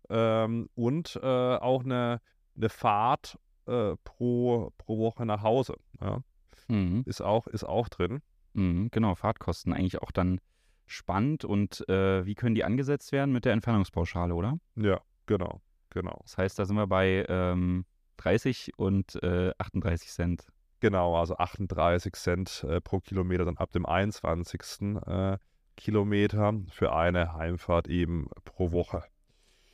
ähm, 0.08 0.68
und 0.74 1.20
äh, 1.22 1.26
auch 1.26 1.84
eine, 1.84 2.20
eine 2.56 2.68
Fahrt 2.68 3.38
äh, 3.66 3.96
pro, 4.04 4.72
pro 4.78 4.98
Woche 4.98 5.24
nach 5.24 5.42
Hause. 5.42 5.76
Ja? 6.00 6.22
Mhm. 6.68 7.04
Ist, 7.06 7.22
auch, 7.22 7.46
ist 7.46 7.64
auch 7.64 7.88
drin. 7.88 8.20
Mhm, 8.54 8.90
genau, 8.90 9.14
Fahrtkosten 9.14 9.72
eigentlich 9.72 10.02
auch 10.02 10.10
dann 10.10 10.40
spannend. 10.86 11.44
Und 11.44 11.88
äh, 11.88 12.26
wie 12.26 12.34
können 12.34 12.54
die 12.54 12.64
angesetzt 12.64 13.12
werden 13.12 13.32
mit 13.32 13.44
der 13.44 13.52
Entfernungspauschale, 13.52 14.34
oder? 14.34 14.58
Ja, 14.76 15.00
genau, 15.26 15.60
genau. 15.90 16.20
Das 16.22 16.38
heißt, 16.38 16.58
da 16.58 16.64
sind 16.66 16.76
wir 16.76 16.86
bei 16.86 17.24
ähm, 17.28 17.84
30 18.18 18.72
und 18.76 19.22
äh, 19.22 19.52
38 19.58 20.10
Cent. 20.10 20.46
Genau, 20.82 21.14
also 21.14 21.36
38 21.36 22.12
Cent 22.14 22.66
äh, 22.68 22.80
pro 22.80 22.98
Kilometer 22.98 23.44
dann 23.44 23.56
ab 23.56 23.70
dem 23.70 23.86
21. 23.86 24.96
Äh, 25.06 25.38
Kilometer 25.76 26.54
für 26.70 26.92
eine 26.92 27.34
Heimfahrt 27.34 27.86
eben 27.86 28.28
pro 28.44 28.72
Woche. 28.72 29.04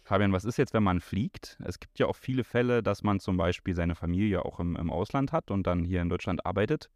Fabian, 0.05 0.35
was 0.35 0.45
ist 0.45 0.59
jetzt, 0.59 0.75
wenn 0.75 0.83
man 0.83 1.00
fliegt? 1.00 1.57
Es 1.65 1.81
gibt 1.81 1.99
ja 1.99 2.05
auch 2.05 2.17
viele 2.17 2.45
Fälle, 2.45 2.83
dass 2.83 3.05
man 3.05 3.21
zum 3.21 3.38
Beispiel 3.38 3.75
seine 3.75 3.95
Familie 3.95 4.45
auch 4.45 4.61
im, 4.61 4.77
im 4.77 4.91
Ausland 4.91 5.33
hat 5.33 5.50
und 5.50 5.67
dann 5.67 5.83
hier 5.83 6.03
in 6.03 6.11
Deutschland 6.11 6.45
arbeitet. 6.45 6.91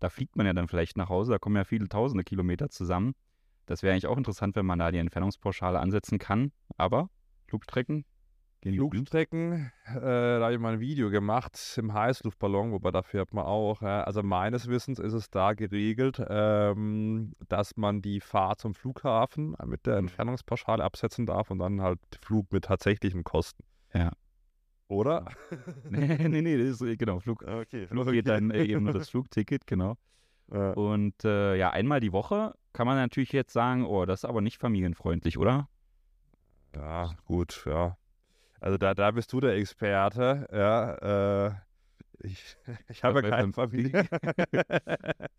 Da 0.00 0.08
fliegt 0.08 0.36
man 0.36 0.46
ja 0.46 0.54
dann 0.54 0.66
vielleicht 0.66 0.96
nach 0.96 1.10
Hause, 1.10 1.32
da 1.32 1.38
kommen 1.38 1.56
ja 1.56 1.64
viele 1.64 1.90
tausende 1.90 2.24
Kilometer 2.24 2.70
zusammen. 2.70 3.14
Das 3.66 3.82
wäre 3.82 3.92
eigentlich 3.92 4.06
auch 4.06 4.16
interessant, 4.16 4.56
wenn 4.56 4.64
man 4.64 4.78
da 4.78 4.90
die 4.90 4.96
Entfernungspauschale 4.96 5.78
ansetzen 5.78 6.18
kann. 6.18 6.52
Aber 6.78 7.10
Flugstrecken. 7.48 8.06
Flugstrecken, 8.62 9.70
äh, 9.86 10.00
da 10.00 10.40
habe 10.42 10.54
ich 10.54 10.58
mal 10.58 10.74
ein 10.74 10.80
Video 10.80 11.10
gemacht 11.10 11.56
im 11.76 11.92
Heißluftballon, 11.92 12.72
wobei 12.72 12.90
da 12.90 13.02
fährt 13.02 13.32
man 13.32 13.44
auch. 13.44 13.82
Ja. 13.82 14.02
Also 14.02 14.22
meines 14.22 14.66
Wissens 14.68 14.98
ist 14.98 15.12
es 15.12 15.30
da 15.30 15.52
geregelt, 15.54 16.20
ähm, 16.28 17.32
dass 17.48 17.76
man 17.76 18.02
die 18.02 18.20
Fahrt 18.20 18.60
zum 18.60 18.74
Flughafen 18.74 19.56
mit 19.64 19.86
der 19.86 19.94
Mhm. 19.94 20.08
Entfernungspauschale 20.08 20.82
absetzen 20.82 21.24
darf 21.26 21.50
und 21.50 21.60
dann 21.60 21.80
halt 21.80 22.00
Flug 22.20 22.52
mit 22.52 22.64
tatsächlichen 22.64 23.22
Kosten. 23.24 23.62
Ja. 23.94 24.10
Oder? 24.88 25.26
nee, 25.90 26.28
nee, 26.28 26.42
nee, 26.42 26.56
das 26.56 26.80
ist, 26.80 26.82
äh, 26.82 26.96
genau, 26.96 27.20
Flug, 27.20 27.42
Okay. 27.42 27.86
Flug 27.86 28.10
geht 28.10 28.26
dann 28.26 28.50
äh, 28.50 28.64
eben 28.64 28.84
nur 28.84 28.92
das 28.92 29.10
Flugticket, 29.10 29.66
genau. 29.66 29.96
Ja. 30.50 30.72
Und 30.72 31.24
äh, 31.24 31.56
ja, 31.56 31.70
einmal 31.70 32.00
die 32.00 32.12
Woche 32.12 32.54
kann 32.72 32.86
man 32.86 32.96
natürlich 32.96 33.32
jetzt 33.32 33.52
sagen, 33.52 33.84
oh, 33.84 34.06
das 34.06 34.20
ist 34.20 34.24
aber 34.24 34.40
nicht 34.40 34.58
familienfreundlich, 34.58 35.36
oder? 35.38 35.68
Ja, 36.74 37.10
gut, 37.26 37.64
ja. 37.66 37.96
Also 38.60 38.78
da, 38.78 38.94
da 38.94 39.10
bist 39.10 39.32
du 39.32 39.40
der 39.40 39.54
Experte, 39.56 40.46
ja. 40.52 41.46
Äh, 41.48 41.54
ich 42.20 42.56
ich 42.88 43.04
habe 43.04 43.20
ja 43.22 43.30
keine 43.30 43.42
Fam- 43.48 43.52
Familie. 43.54 44.06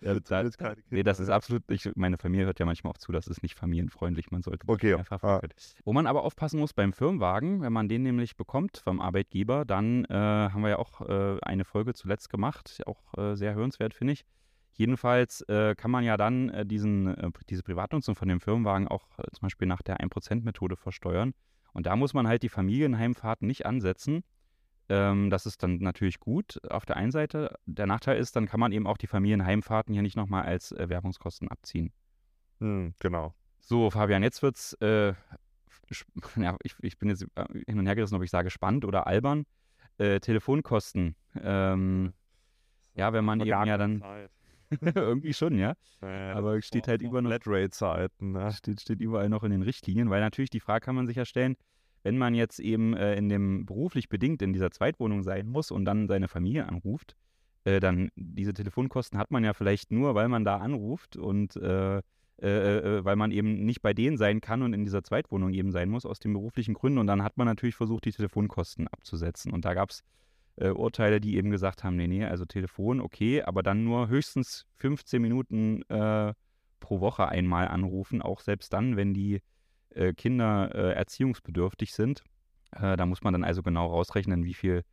Ja, 0.02 0.20
da- 0.20 0.50
keine 0.50 0.78
Nee, 0.90 1.04
das 1.04 1.20
ist 1.20 1.28
ja. 1.28 1.36
absolut, 1.36 1.64
ich, 1.70 1.90
meine 1.96 2.18
Familie 2.18 2.46
hört 2.46 2.60
ja 2.60 2.66
manchmal 2.66 2.92
auch 2.92 2.98
zu, 2.98 3.12
das 3.12 3.28
ist 3.28 3.44
nicht 3.44 3.56
familienfreundlich, 3.56 4.32
man 4.32 4.42
sollte 4.42 4.66
Okay, 4.68 4.96
mehrfach 4.96 5.24
ah. 5.24 5.42
Wo 5.84 5.92
man 5.94 6.08
aber 6.08 6.24
aufpassen 6.24 6.60
muss 6.60 6.74
beim 6.74 6.94
Firmenwagen, 6.94 7.62
wenn 7.62 7.74
man 7.74 7.90
den 7.90 8.04
nämlich 8.04 8.38
bekommt 8.38 8.78
vom 8.78 9.02
Arbeitgeber, 9.02 9.66
dann 9.66 10.06
äh, 10.06 10.14
haben 10.14 10.62
wir 10.62 10.70
ja 10.70 10.80
auch 10.80 11.02
äh, 11.02 11.38
eine 11.42 11.66
Folge 11.66 11.94
zuletzt 11.94 12.30
gemacht, 12.30 12.82
auch 12.86 13.18
äh, 13.18 13.36
sehr 13.36 13.54
hörenswert, 13.56 13.94
finde 13.94 14.14
ich. 14.14 14.24
Jedenfalls 14.72 15.42
äh, 15.50 15.76
kann 15.76 15.92
man 15.92 16.06
ja 16.06 16.16
dann 16.16 16.50
äh, 16.50 16.66
diesen, 16.66 17.08
äh, 17.18 17.32
diese 17.50 17.64
Privatnutzung 17.64 18.16
von 18.16 18.30
dem 18.30 18.40
Firmenwagen 18.40 18.88
auch 18.88 19.10
zum 19.34 19.42
Beispiel 19.42 19.68
nach 19.68 19.82
der 19.82 20.00
1%-Methode 20.00 20.78
versteuern. 20.78 21.34
Und 21.74 21.86
da 21.86 21.96
muss 21.96 22.14
man 22.14 22.28
halt 22.28 22.44
die 22.44 22.50
Familienheimfahrten 22.50 23.48
nicht 23.48 23.66
ansetzen. 23.66 24.24
Ähm, 24.90 25.30
das 25.30 25.46
ist 25.46 25.62
dann 25.62 25.78
natürlich 25.78 26.20
gut 26.20 26.60
auf 26.70 26.86
der 26.86 26.98
einen 26.98 27.12
Seite. 27.12 27.56
Der 27.66 27.86
Nachteil 27.86 28.18
ist, 28.18 28.36
dann 28.36 28.48
kann 28.48 28.60
man 28.60 28.72
eben 28.72 28.88
auch 28.88 28.98
die 28.98 29.08
Familienheimfahrten 29.08 29.94
hier 29.94 30.02
nicht 30.02 30.18
nochmal 30.18 30.44
als 30.44 30.72
äh, 30.72 30.90
Werbungskosten 30.90 31.48
abziehen. 31.48 31.92
Hm, 32.60 32.94
genau. 33.00 33.34
So, 33.60 33.92
Fabian, 33.92 34.24
jetzt 34.24 34.42
wird's, 34.42 34.74
äh, 34.82 35.14
ja, 36.36 36.58
ich, 36.64 36.76
ich 36.82 36.98
bin 36.98 37.10
jetzt 37.10 37.24
äh, 37.36 37.46
hin 37.68 37.78
und 37.78 37.86
her 37.86 37.96
gerissen, 37.96 38.16
ob 38.16 38.24
ich 38.24 38.32
sage 38.32 38.50
spannend 38.50 38.84
oder 38.84 39.06
albern. 39.06 39.46
Äh, 39.98 40.20
Telefonkosten. 40.20 41.16
Ähm, 41.40 42.14
ja, 42.96 43.14
wenn 43.14 43.26
man 43.26 43.42
eben 43.42 43.50
ja 43.50 43.78
dann 43.78 44.00
Zeit. 44.00 44.32
irgendwie 44.96 45.34
schon, 45.34 45.58
ja. 45.58 45.74
Aber 46.02 46.62
steht 46.62 46.88
halt 46.88 47.02
über 47.02 47.22
noch- 47.22 47.30
Flatrate-Seiten. 47.30 48.32
Ne? 48.32 48.52
Steht, 48.54 48.82
steht 48.82 49.02
überall 49.02 49.30
noch 49.30 49.44
in 49.44 49.52
den 49.52 49.62
Richtlinien, 49.62 50.10
weil 50.10 50.22
natürlich 50.22 50.50
die 50.50 50.60
Frage 50.60 50.86
kann 50.86 50.96
man 50.96 51.08
sich 51.08 51.18
ja 51.18 51.26
stellen, 51.26 51.56
wenn 52.04 52.18
man 52.18 52.34
jetzt 52.34 52.60
eben 52.60 52.96
äh, 52.96 53.16
in 53.16 53.30
dem 53.30 53.66
beruflich 53.66 54.10
bedingt 54.10 54.42
in 54.42 54.54
dieser 54.54 54.72
Zweitwohnung 54.72 55.24
sein 55.24 55.48
muss 55.48 55.72
und 55.72 55.86
dann 55.86 56.08
seine 56.08 56.28
Familie 56.28 56.68
anruft, 56.68 57.16
äh, 57.66 57.80
dann 57.80 58.10
diese 58.16 58.54
Telefonkosten 58.54 59.20
hat 59.20 59.32
man 59.32 59.44
ja 59.44 59.54
vielleicht 59.54 59.92
nur, 59.92 60.16
weil 60.16 60.30
man 60.30 60.46
da 60.46 60.58
anruft 60.58 61.18
und 61.18 61.56
äh, 61.58 62.02
äh, 62.42 63.00
äh, 63.00 63.06
weil 63.06 63.18
man 63.18 63.32
eben 63.32 63.66
nicht 63.66 63.82
bei 63.82 63.94
denen 63.94 64.18
sein 64.18 64.40
kann 64.40 64.62
und 64.62 64.72
in 64.72 64.86
dieser 64.86 65.04
Zweitwohnung 65.04 65.52
eben 65.52 65.72
sein 65.72 65.90
muss 65.90 66.06
aus 66.06 66.20
den 66.20 66.32
beruflichen 66.32 66.74
Gründen. 66.74 67.00
Und 67.00 67.08
dann 67.08 67.22
hat 67.22 67.36
man 67.36 67.48
natürlich 67.48 67.76
versucht, 67.76 68.06
die 68.06 68.14
Telefonkosten 68.14 68.88
abzusetzen. 68.88 69.52
Und 69.52 69.66
da 69.66 69.74
gab 69.74 69.90
es 69.90 70.04
äh, 70.60 70.70
Urteile, 70.70 71.20
die 71.20 71.38
eben 71.38 71.52
gesagt 71.52 71.84
haben, 71.84 71.96
nee, 71.96 72.08
nee, 72.08 72.26
also 72.26 72.46
Telefon, 72.46 73.00
okay, 73.02 73.42
aber 73.44 73.64
dann 73.64 73.84
nur 73.84 74.10
höchstens 74.10 74.66
15 74.76 75.22
Minuten 75.22 75.82
äh, 75.90 76.34
pro 76.80 77.00
Woche 77.00 77.28
einmal 77.28 77.68
anrufen, 77.68 78.22
auch 78.22 78.40
selbst 78.42 78.74
dann, 78.74 78.96
wenn 78.96 79.14
die 79.14 79.42
äh, 79.90 80.14
Kinder 80.14 80.74
äh, 80.74 80.94
erziehungsbedürftig 80.94 81.94
sind. 81.94 82.24
Äh, 82.72 82.98
da 82.98 83.06
muss 83.06 83.24
man 83.24 83.34
dann 83.34 83.44
also 83.44 83.64
genau 83.64 83.88
rausrechnen, 83.88 84.44
wie 84.44 84.54
viel 84.54 84.84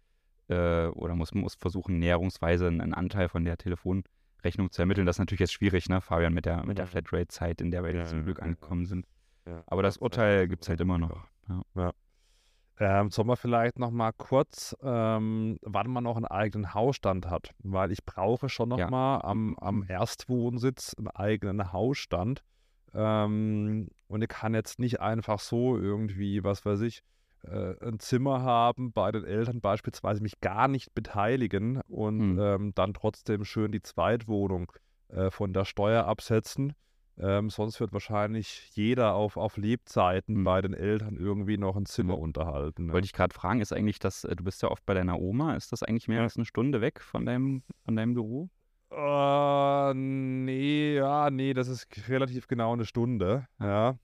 äh, 0.48 0.86
oder 0.86 1.14
muss, 1.14 1.34
muss 1.34 1.54
versuchen, 1.54 1.98
näherungsweise 1.98 2.68
einen, 2.68 2.94
Anteil 2.94 3.28
von 3.28 3.44
der 3.44 3.58
Telefonrechnung 3.58 4.70
zu 4.70 4.82
ermitteln. 4.82 5.06
Das 5.06 5.16
ist 5.16 5.20
natürlich 5.20 5.40
jetzt 5.40 5.52
schwierig, 5.52 5.88
ne, 5.88 6.00
Fabian, 6.00 6.32
mit 6.32 6.46
der, 6.46 6.64
mit 6.64 6.78
der 6.78 6.86
Flatrate-Zeit, 6.86 7.60
in 7.60 7.70
der 7.70 7.82
wir 7.82 7.92
jetzt 7.92 8.10
zum 8.10 8.24
Glück 8.24 8.40
angekommen 8.40 8.86
sind. 8.86 9.06
Aber 9.66 9.82
das 9.82 9.98
Urteil 9.98 10.48
gibt 10.48 10.62
es 10.64 10.68
halt 10.68 10.80
immer 10.80 10.98
noch. 10.98 11.24
Ja. 11.76 11.92
Ähm, 12.78 13.10
sollen 13.10 13.28
wir 13.28 13.36
vielleicht 13.36 13.78
noch 13.78 13.90
mal 13.90 14.12
kurz, 14.12 14.76
ähm, 14.82 15.58
wann 15.62 15.90
man 15.90 16.04
noch 16.04 16.16
einen 16.16 16.26
eigenen 16.26 16.74
Hausstand 16.74 17.28
hat? 17.30 17.54
Weil 17.62 17.90
ich 17.90 18.04
brauche 18.04 18.48
schon 18.48 18.68
noch 18.68 18.78
ja. 18.78 18.90
mal 18.90 19.20
am, 19.20 19.56
am 19.58 19.84
Erstwohnsitz 19.88 20.94
einen 20.98 21.08
eigenen 21.08 21.72
Hausstand. 21.72 22.42
Ähm, 22.92 23.88
und 24.08 24.22
ich 24.22 24.28
kann 24.28 24.54
jetzt 24.54 24.78
nicht 24.78 25.00
einfach 25.00 25.38
so 25.38 25.78
irgendwie, 25.78 26.44
was 26.44 26.64
weiß 26.66 26.82
ich, 26.82 27.02
äh, 27.44 27.74
ein 27.82 27.98
Zimmer 27.98 28.42
haben, 28.42 28.92
bei 28.92 29.10
den 29.10 29.24
Eltern 29.24 29.60
beispielsweise 29.60 30.22
mich 30.22 30.40
gar 30.40 30.68
nicht 30.68 30.94
beteiligen 30.94 31.80
und 31.88 32.34
mhm. 32.34 32.38
ähm, 32.40 32.72
dann 32.74 32.92
trotzdem 32.92 33.44
schön 33.44 33.72
die 33.72 33.82
Zweitwohnung 33.82 34.70
äh, 35.08 35.30
von 35.30 35.52
der 35.52 35.64
Steuer 35.64 36.04
absetzen. 36.04 36.74
Ähm, 37.18 37.48
sonst 37.48 37.80
wird 37.80 37.92
wahrscheinlich 37.94 38.70
jeder 38.74 39.14
auf, 39.14 39.38
auf 39.38 39.56
Lebzeiten 39.56 40.40
mhm. 40.40 40.44
bei 40.44 40.60
den 40.60 40.74
Eltern 40.74 41.16
irgendwie 41.16 41.56
noch 41.56 41.76
ein 41.76 41.86
Zimmer 41.86 42.16
mhm. 42.16 42.22
unterhalten. 42.22 42.86
Ne? 42.86 42.92
Wollte 42.92 43.06
ich 43.06 43.14
gerade 43.14 43.34
fragen, 43.34 43.60
ist 43.60 43.72
eigentlich 43.72 43.98
das, 43.98 44.24
äh, 44.24 44.36
du 44.36 44.44
bist 44.44 44.62
ja 44.62 44.70
oft 44.70 44.84
bei 44.84 44.92
deiner 44.92 45.18
Oma, 45.18 45.56
ist 45.56 45.72
das 45.72 45.82
eigentlich 45.82 46.08
mehr 46.08 46.22
als 46.22 46.36
eine 46.36 46.44
Stunde 46.44 46.80
weg 46.80 47.00
von 47.00 47.24
deinem, 47.24 47.62
von 47.84 47.96
deinem 47.96 48.14
Büro? 48.14 48.50
Uh, 48.90 49.92
nee, 49.94 50.94
ja, 50.94 51.30
nee, 51.30 51.54
das 51.54 51.68
ist 51.68 51.88
relativ 52.08 52.46
genau 52.46 52.72
eine 52.72 52.84
Stunde, 52.84 53.46
ja. 53.58 53.98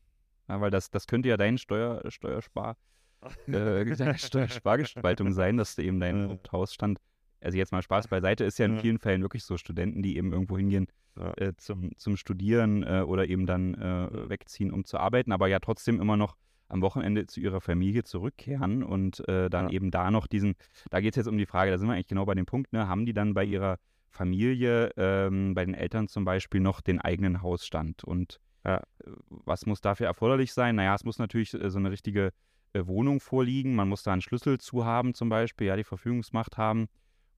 ja 0.49 0.61
weil 0.61 0.71
das, 0.71 0.90
das 0.90 1.07
könnte 1.07 1.28
ja 1.28 1.37
dein 1.37 1.59
Steuer, 1.59 2.02
Steuerspar, 2.09 2.76
äh, 3.47 3.85
Steuerspargestaltung 4.19 5.33
sein, 5.33 5.59
dass 5.59 5.76
du 5.76 5.83
eben 5.83 6.00
dein 6.00 6.31
Haupthausstand, 6.31 6.99
also 7.43 7.59
jetzt 7.59 7.73
mal 7.73 7.83
Spaß 7.83 8.09
beiseite, 8.09 8.45
ist 8.45 8.59
ja 8.59 8.67
in 8.67 8.79
vielen 8.79 8.99
Fällen 8.99 9.23
wirklich 9.23 9.45
so 9.45 9.57
Studenten, 9.57 10.03
die 10.03 10.17
eben 10.17 10.33
irgendwo 10.33 10.57
hingehen 10.57 10.87
ja. 11.17 11.33
äh, 11.37 11.57
zum, 11.57 11.97
zum 11.97 12.17
Studieren 12.17 12.83
äh, 12.83 13.03
oder 13.07 13.29
eben 13.29 13.47
dann 13.47 13.75
äh, 13.75 14.29
wegziehen, 14.29 14.71
um 14.71 14.85
zu 14.85 14.99
arbeiten, 14.99 15.33
aber 15.33 15.49
ja 15.49 15.59
trotzdem 15.59 16.01
immer 16.01 16.17
noch 16.17 16.37
am 16.69 16.81
Wochenende 16.81 17.27
zu 17.27 17.41
ihrer 17.41 17.61
Familie 17.61 18.03
zurückkehren 18.03 18.83
und 18.83 19.27
äh, 19.29 19.51
dann 19.51 19.69
ja. 19.69 19.75
eben 19.75 19.91
da 19.91 20.11
noch 20.11 20.27
diesen, 20.27 20.55
da 20.91 21.01
geht 21.01 21.13
es 21.13 21.17
jetzt 21.17 21.27
um 21.27 21.37
die 21.37 21.47
Frage, 21.47 21.71
da 21.71 21.79
sind 21.79 21.89
wir 21.89 21.95
eigentlich 21.95 22.09
genau 22.09 22.25
bei 22.25 22.35
dem 22.35 22.47
Punkt, 22.47 22.73
ne, 22.73 22.89
haben 22.89 23.05
die 23.05 23.13
dann 23.13 23.35
bei 23.35 23.45
ihrer 23.45 23.79
Familie, 24.09 24.91
ähm, 24.97 25.55
bei 25.55 25.65
den 25.65 25.75
Eltern 25.75 26.09
zum 26.09 26.25
Beispiel 26.25 26.61
noch 26.61 26.81
den 26.81 27.01
eigenen 27.01 27.43
Hausstand 27.43 28.05
und 28.05 28.41
ja. 28.65 28.83
was 29.29 29.67
muss 29.67 29.81
dafür 29.81 30.07
erforderlich 30.07 30.53
sein? 30.53 30.77
Naja, 30.77 30.95
es 30.95 31.05
muss 31.05 31.19
natürlich 31.19 31.53
äh, 31.55 31.71
so 31.71 31.79
eine 31.79 31.91
richtige 31.91 32.33
äh, 32.73 32.87
Wohnung 32.87 33.21
vorliegen. 33.21 33.75
Man 33.75 33.89
muss 33.89 34.03
da 34.03 34.13
einen 34.13 34.23
Schlüssel 34.23 34.59
zu 34.59 34.85
haben, 34.85 35.15
zum 35.15 35.29
Beispiel, 35.29 35.67
ja, 35.67 35.77
die 35.77 35.85
Verfügungsmacht 35.85 36.57
haben. 36.57 36.87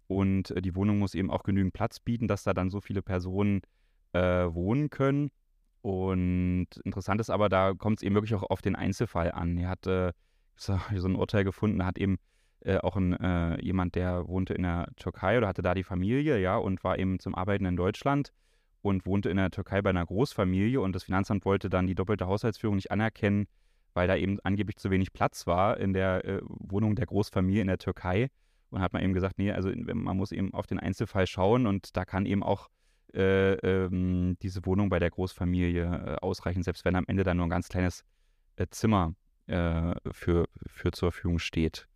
Und 0.06 0.50
äh, 0.50 0.62
die 0.62 0.74
Wohnung 0.74 0.98
muss 0.98 1.14
eben 1.14 1.30
auch 1.30 1.42
genügend 1.42 1.72
Platz 1.72 2.00
bieten, 2.00 2.28
dass 2.28 2.44
da 2.44 2.54
dann 2.54 2.70
so 2.70 2.80
viele 2.80 3.02
Personen 3.02 3.62
äh, 4.12 4.20
wohnen 4.20 4.90
können. 4.90 5.30
Und 5.82 6.68
interessant 6.84 7.20
ist 7.20 7.30
aber, 7.30 7.48
da 7.48 7.74
kommt 7.74 7.98
es 7.98 8.02
eben 8.02 8.14
wirklich 8.14 8.34
auch 8.34 8.42
auf 8.42 8.62
den 8.62 8.76
Einzelfall 8.76 9.32
an. 9.32 9.58
Er 9.58 9.68
hat 9.68 9.86
äh, 9.86 10.12
so, 10.56 10.78
ein 10.92 11.16
Urteil 11.16 11.44
gefunden, 11.44 11.84
hat 11.84 11.98
eben 11.98 12.16
äh, 12.60 12.78
auch 12.78 12.96
ein, 12.96 13.12
äh, 13.12 13.60
jemand, 13.62 13.94
der 13.94 14.26
wohnte 14.26 14.54
in 14.54 14.62
der 14.62 14.88
Türkei 14.96 15.36
oder 15.36 15.48
hatte 15.48 15.62
da 15.62 15.74
die 15.74 15.84
Familie, 15.84 16.38
ja, 16.38 16.56
und 16.56 16.82
war 16.84 16.98
eben 16.98 17.18
zum 17.18 17.34
Arbeiten 17.34 17.66
in 17.66 17.76
Deutschland 17.76 18.32
und 18.80 19.06
wohnte 19.06 19.30
in 19.30 19.36
der 19.36 19.50
Türkei 19.50 19.82
bei 19.82 19.90
einer 19.90 20.06
Großfamilie 20.06 20.80
und 20.80 20.94
das 20.94 21.04
Finanzamt 21.04 21.44
wollte 21.44 21.68
dann 21.68 21.86
die 21.86 21.94
doppelte 21.94 22.26
Haushaltsführung 22.26 22.76
nicht 22.76 22.90
anerkennen, 22.90 23.46
weil 23.92 24.08
da 24.08 24.16
eben 24.16 24.38
angeblich 24.44 24.76
zu 24.76 24.90
wenig 24.90 25.12
Platz 25.12 25.46
war 25.46 25.78
in 25.78 25.92
der 25.92 26.24
äh, 26.24 26.40
Wohnung 26.44 26.96
der 26.96 27.06
Großfamilie 27.06 27.60
in 27.60 27.68
der 27.68 27.78
Türkei. 27.78 28.28
Und 28.74 28.80
hat 28.80 28.92
man 28.92 29.04
eben 29.04 29.12
gesagt, 29.12 29.38
nee, 29.38 29.52
also 29.52 29.70
man 29.72 30.16
muss 30.16 30.32
eben 30.32 30.52
auf 30.52 30.66
den 30.66 30.80
Einzelfall 30.80 31.28
schauen 31.28 31.68
und 31.68 31.96
da 31.96 32.04
kann 32.04 32.26
eben 32.26 32.42
auch 32.42 32.68
äh, 33.14 33.52
ähm, 33.52 34.36
diese 34.42 34.66
Wohnung 34.66 34.88
bei 34.88 34.98
der 34.98 35.10
Großfamilie 35.10 35.84
äh, 35.84 36.16
ausreichen, 36.20 36.64
selbst 36.64 36.84
wenn 36.84 36.96
am 36.96 37.04
Ende 37.06 37.22
dann 37.22 37.36
nur 37.36 37.46
ein 37.46 37.50
ganz 37.50 37.68
kleines 37.68 38.02
äh, 38.56 38.66
Zimmer 38.70 39.14
äh, 39.46 39.94
für, 40.10 40.48
für 40.66 40.90
zur 40.90 41.12
Verfügung 41.12 41.38
steht. 41.38 41.86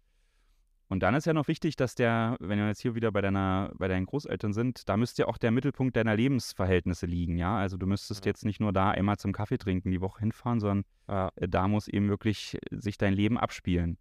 Und 0.86 1.02
dann 1.02 1.16
ist 1.16 1.26
ja 1.26 1.32
noch 1.32 1.48
wichtig, 1.48 1.74
dass 1.74 1.96
der, 1.96 2.36
wenn 2.38 2.60
wir 2.60 2.68
jetzt 2.68 2.80
hier 2.80 2.94
wieder 2.94 3.10
bei 3.10 3.22
deiner, 3.22 3.72
bei 3.74 3.88
deinen 3.88 4.06
Großeltern 4.06 4.52
sind, 4.52 4.88
da 4.88 4.96
müsste 4.96 5.22
ja 5.22 5.26
auch 5.28 5.36
der 5.36 5.50
Mittelpunkt 5.50 5.96
deiner 5.96 6.14
Lebensverhältnisse 6.14 7.06
liegen, 7.06 7.36
ja. 7.36 7.58
Also 7.58 7.76
du 7.76 7.86
müsstest 7.86 8.24
jetzt 8.24 8.44
nicht 8.44 8.60
nur 8.60 8.72
da 8.72 8.92
einmal 8.92 9.16
zum 9.16 9.32
Kaffee 9.32 9.58
trinken 9.58 9.90
die 9.90 10.00
Woche 10.00 10.20
hinfahren, 10.20 10.60
sondern 10.60 10.84
ja. 11.08 11.32
Äh, 11.34 11.48
da 11.48 11.66
muss 11.66 11.88
eben 11.88 12.08
wirklich 12.08 12.56
sich 12.70 12.98
dein 12.98 13.14
Leben 13.14 13.36
abspielen. 13.36 13.98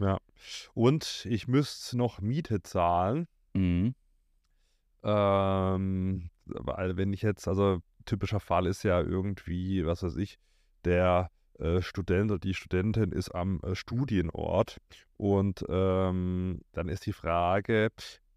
Ja. 0.00 0.18
Und 0.74 1.26
ich 1.28 1.48
müsste 1.48 1.96
noch 1.96 2.20
Miete 2.20 2.62
zahlen. 2.62 3.26
Mhm. 3.54 3.94
Ähm, 5.02 6.30
weil 6.46 6.96
wenn 6.96 7.12
ich 7.12 7.22
jetzt, 7.22 7.46
also 7.46 7.80
typischer 8.04 8.40
Fall 8.40 8.66
ist 8.66 8.82
ja 8.82 9.00
irgendwie, 9.00 9.86
was 9.86 10.02
weiß 10.02 10.16
ich, 10.16 10.38
der 10.84 11.30
äh, 11.58 11.82
Student 11.82 12.30
oder 12.30 12.40
die 12.40 12.54
Studentin 12.54 13.12
ist 13.12 13.34
am 13.34 13.60
äh, 13.62 13.74
Studienort 13.74 14.80
und 15.16 15.64
ähm, 15.68 16.60
dann 16.72 16.88
ist 16.88 17.06
die 17.06 17.12
Frage, 17.12 17.90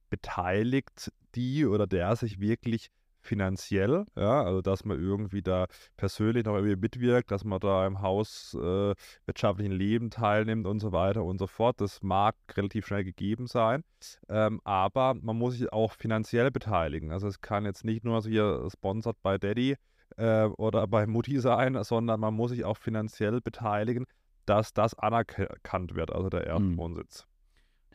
beteiligt 0.09 1.11
die 1.35 1.65
oder 1.65 1.87
der 1.87 2.15
sich 2.15 2.39
wirklich 2.39 2.89
finanziell, 3.27 4.05
ja, 4.15 4.43
also 4.43 4.61
dass 4.61 4.85
man 4.85 4.99
irgendwie 4.99 5.41
da 5.41 5.67
persönlich 5.97 6.45
noch 6.45 6.55
irgendwie 6.55 6.75
mitwirkt, 6.75 7.31
dass 7.31 7.43
man 7.43 7.59
da 7.59 7.85
im 7.85 8.01
Haus 8.01 8.55
äh, 8.55 8.95
wirtschaftlichen 9.25 9.73
Leben 9.73 10.09
teilnimmt 10.09 10.65
und 10.65 10.79
so 10.79 10.91
weiter 10.91 11.23
und 11.23 11.37
so 11.39 11.47
fort. 11.47 11.79
Das 11.81 12.01
mag 12.01 12.35
relativ 12.55 12.87
schnell 12.87 13.03
gegeben 13.03 13.47
sein, 13.47 13.83
ähm, 14.29 14.61
aber 14.63 15.13
man 15.13 15.37
muss 15.37 15.55
sich 15.55 15.71
auch 15.71 15.91
finanziell 15.93 16.51
beteiligen. 16.51 17.11
Also 17.11 17.27
es 17.27 17.41
kann 17.41 17.65
jetzt 17.65 17.83
nicht 17.85 18.03
nur 18.03 18.21
so 18.21 18.29
hier 18.29 18.67
sponsored 18.71 19.21
by 19.21 19.37
Daddy 19.37 19.75
äh, 20.17 20.45
oder 20.45 20.87
bei 20.87 21.05
Mutti 21.05 21.39
sein, 21.39 21.81
sondern 21.83 22.19
man 22.19 22.33
muss 22.33 22.51
sich 22.51 22.65
auch 22.65 22.77
finanziell 22.77 23.41
beteiligen, 23.41 24.05
dass 24.45 24.73
das 24.73 24.93
anerkannt 24.93 25.95
wird, 25.95 26.11
also 26.11 26.29
der 26.29 26.41
hm. 26.41 26.69
Erstwohnsitz. 26.69 27.27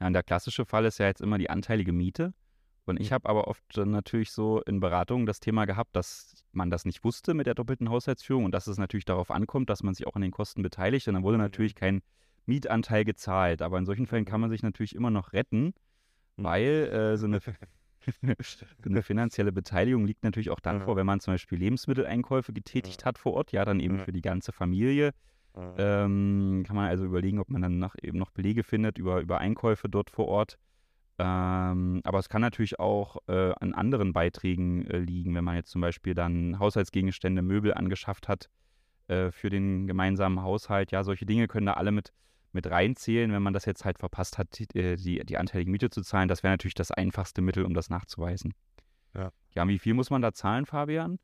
Ja, 0.00 0.06
und 0.06 0.12
der 0.12 0.22
klassische 0.22 0.64
Fall 0.64 0.84
ist 0.84 0.98
ja 0.98 1.06
jetzt 1.06 1.20
immer 1.20 1.38
die 1.38 1.50
anteilige 1.50 1.92
Miete. 1.92 2.34
Und 2.84 3.00
ich 3.00 3.10
hm. 3.10 3.14
habe 3.14 3.28
aber 3.28 3.48
oft 3.48 3.76
natürlich 3.76 4.32
so 4.32 4.60
in 4.62 4.80
Beratungen 4.80 5.26
das 5.26 5.40
Thema 5.40 5.64
gehabt, 5.66 5.94
dass 5.94 6.44
man 6.52 6.70
das 6.70 6.84
nicht 6.84 7.04
wusste 7.04 7.34
mit 7.34 7.46
der 7.46 7.54
doppelten 7.54 7.90
Haushaltsführung 7.90 8.44
und 8.44 8.52
dass 8.52 8.66
es 8.66 8.78
natürlich 8.78 9.04
darauf 9.04 9.30
ankommt, 9.30 9.70
dass 9.70 9.82
man 9.82 9.94
sich 9.94 10.06
auch 10.06 10.16
an 10.16 10.22
den 10.22 10.32
Kosten 10.32 10.62
beteiligt. 10.62 11.06
Und 11.08 11.14
dann 11.14 11.22
wurde 11.22 11.38
natürlich 11.38 11.74
kein 11.74 12.02
Mietanteil 12.46 13.04
gezahlt. 13.04 13.62
Aber 13.62 13.78
in 13.78 13.86
solchen 13.86 14.06
Fällen 14.06 14.24
kann 14.24 14.40
man 14.40 14.50
sich 14.50 14.62
natürlich 14.62 14.94
immer 14.94 15.10
noch 15.10 15.32
retten, 15.32 15.74
weil 16.36 16.88
äh, 16.92 17.16
so 17.16 17.26
eine 17.26 17.40
eine 18.84 19.02
finanzielle 19.02 19.52
Beteiligung 19.52 20.06
liegt 20.06 20.24
natürlich 20.24 20.50
auch 20.50 20.60
dann 20.60 20.80
vor, 20.80 20.96
wenn 20.96 21.06
man 21.06 21.20
zum 21.20 21.34
Beispiel 21.34 21.58
Lebensmitteleinkäufe 21.58 22.52
getätigt 22.52 23.04
hat 23.04 23.18
vor 23.18 23.34
Ort, 23.34 23.52
ja, 23.52 23.64
dann 23.64 23.80
eben 23.80 24.00
für 24.00 24.12
die 24.12 24.22
ganze 24.22 24.52
Familie. 24.52 25.12
Ähm, 25.54 26.64
kann 26.66 26.76
man 26.76 26.88
also 26.88 27.04
überlegen, 27.04 27.38
ob 27.38 27.50
man 27.50 27.62
dann 27.62 27.78
noch, 27.78 27.94
eben 28.00 28.18
noch 28.18 28.30
Belege 28.30 28.62
findet 28.62 28.98
über, 28.98 29.20
über 29.20 29.38
Einkäufe 29.38 29.88
dort 29.88 30.10
vor 30.10 30.26
Ort. 30.26 30.58
Ähm, 31.22 32.00
aber 32.04 32.18
es 32.18 32.28
kann 32.28 32.40
natürlich 32.40 32.78
auch 32.78 33.16
äh, 33.28 33.52
an 33.60 33.74
anderen 33.74 34.12
Beiträgen 34.12 34.86
äh, 34.86 34.98
liegen, 34.98 35.34
wenn 35.34 35.44
man 35.44 35.56
jetzt 35.56 35.70
zum 35.70 35.80
Beispiel 35.80 36.14
dann 36.14 36.58
Haushaltsgegenstände, 36.58 37.42
Möbel 37.42 37.74
angeschafft 37.74 38.28
hat 38.28 38.48
äh, 39.08 39.30
für 39.30 39.50
den 39.50 39.86
gemeinsamen 39.86 40.42
Haushalt. 40.42 40.90
Ja, 40.90 41.04
solche 41.04 41.26
Dinge 41.26 41.48
können 41.48 41.66
da 41.66 41.74
alle 41.74 41.92
mit 41.92 42.12
mit 42.52 42.70
reinzählen, 42.70 43.32
wenn 43.32 43.42
man 43.42 43.54
das 43.54 43.64
jetzt 43.64 43.84
halt 43.84 43.98
verpasst 43.98 44.38
hat, 44.38 44.58
die, 44.58 44.78
äh, 44.78 44.96
die, 44.96 45.24
die 45.24 45.38
anteilige 45.38 45.70
Miete 45.70 45.90
zu 45.90 46.02
zahlen. 46.02 46.28
Das 46.28 46.42
wäre 46.42 46.52
natürlich 46.52 46.74
das 46.74 46.90
einfachste 46.90 47.40
Mittel, 47.40 47.64
um 47.64 47.74
das 47.74 47.90
nachzuweisen. 47.90 48.52
Ja. 49.14 49.30
Ja, 49.54 49.66
wie 49.68 49.78
viel 49.78 49.94
muss 49.94 50.10
man 50.10 50.22
da 50.22 50.32
zahlen, 50.32 50.66
Fabian? 50.66 51.18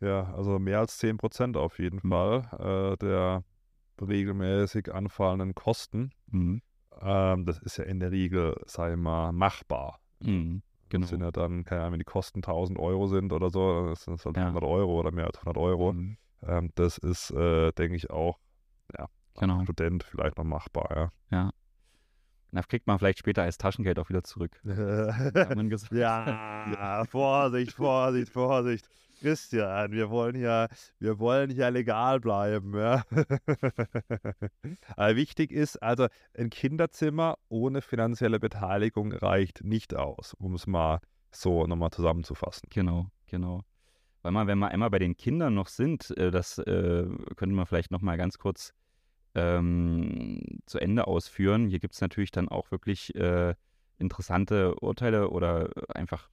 Ja, 0.00 0.32
also 0.32 0.58
mehr 0.58 0.78
als 0.78 0.98
10 0.98 1.18
Prozent 1.18 1.56
auf 1.56 1.78
jeden 1.78 2.00
mhm. 2.02 2.10
Fall 2.10 2.92
äh, 2.92 2.96
der 2.98 3.44
regelmäßig 4.00 4.92
anfallenden 4.92 5.54
Kosten. 5.54 6.12
Mhm. 6.28 6.62
Ähm, 7.00 7.46
das 7.46 7.58
ist 7.58 7.76
ja 7.76 7.84
in 7.84 8.00
der 8.00 8.10
Regel, 8.10 8.60
sei 8.66 8.96
mal, 8.96 9.32
machbar. 9.32 10.00
Mhm, 10.20 10.62
genau. 10.88 11.02
Das 11.02 11.10
sind 11.10 11.20
ja 11.22 11.30
dann, 11.30 11.64
keine 11.64 11.82
Ahnung, 11.82 11.92
wenn 11.92 11.98
die 12.00 12.04
Kosten 12.04 12.42
1000 12.42 12.78
Euro 12.78 13.06
sind 13.06 13.32
oder 13.32 13.50
so, 13.50 13.86
dann 13.86 13.94
sind 13.94 14.14
es 14.14 14.26
halt 14.26 14.36
ja. 14.36 14.46
100 14.46 14.64
Euro 14.64 14.98
oder 14.98 15.12
mehr 15.12 15.26
als 15.26 15.38
100 15.38 15.56
Euro. 15.56 15.92
Mhm. 15.92 16.16
Ähm, 16.42 16.70
das 16.74 16.98
ist, 16.98 17.30
äh, 17.30 17.72
denke 17.72 17.96
ich, 17.96 18.10
auch 18.10 18.38
ja, 18.98 19.08
genau. 19.38 19.62
Student 19.64 20.02
vielleicht 20.04 20.36
noch 20.38 20.44
machbar, 20.44 20.88
ja. 20.94 21.12
Ja. 21.30 21.50
Da 22.52 22.62
kriegt 22.62 22.86
man 22.86 22.98
vielleicht 22.98 23.18
später 23.18 23.42
als 23.42 23.58
Taschengeld 23.58 23.98
auch 23.98 24.08
wieder 24.08 24.24
zurück. 24.24 24.58
ja, 24.64 27.04
Vorsicht, 27.10 27.72
Vorsicht, 27.72 28.32
Vorsicht. 28.32 28.88
Christian, 29.20 29.92
wir 29.92 30.08
wollen 30.08 30.34
ja, 30.34 30.66
wir 30.98 31.18
wollen 31.18 31.50
ja 31.50 31.68
legal 31.68 32.20
bleiben. 32.20 32.74
Ja. 32.74 33.04
Aber 34.96 35.16
wichtig 35.16 35.52
ist, 35.52 35.76
also 35.82 36.06
ein 36.34 36.48
Kinderzimmer 36.48 37.36
ohne 37.50 37.82
finanzielle 37.82 38.40
Beteiligung 38.40 39.12
reicht 39.12 39.62
nicht 39.62 39.94
aus, 39.94 40.32
um 40.34 40.54
es 40.54 40.66
mal 40.66 41.00
so 41.30 41.66
nochmal 41.66 41.90
zusammenzufassen. 41.90 42.68
Genau, 42.70 43.08
genau. 43.26 43.62
Weil 44.22 44.32
man, 44.32 44.46
wenn 44.46 44.58
wir 44.58 44.68
einmal 44.68 44.90
bei 44.90 44.98
den 44.98 45.16
Kindern 45.16 45.54
noch 45.54 45.68
sind, 45.68 46.16
äh, 46.16 46.30
das 46.30 46.58
äh, 46.58 47.06
könnte 47.36 47.54
man 47.54 47.66
vielleicht 47.66 47.90
nochmal 47.90 48.16
ganz 48.16 48.38
kurz 48.38 48.72
ähm, 49.34 50.60
zu 50.66 50.78
Ende 50.78 51.06
ausführen. 51.06 51.68
Hier 51.68 51.78
gibt 51.78 51.94
es 51.94 52.00
natürlich 52.00 52.30
dann 52.30 52.48
auch 52.48 52.70
wirklich 52.70 53.14
äh, 53.14 53.54
interessante 53.98 54.74
Urteile 54.76 55.30
oder 55.30 55.70
einfach, 55.94 56.28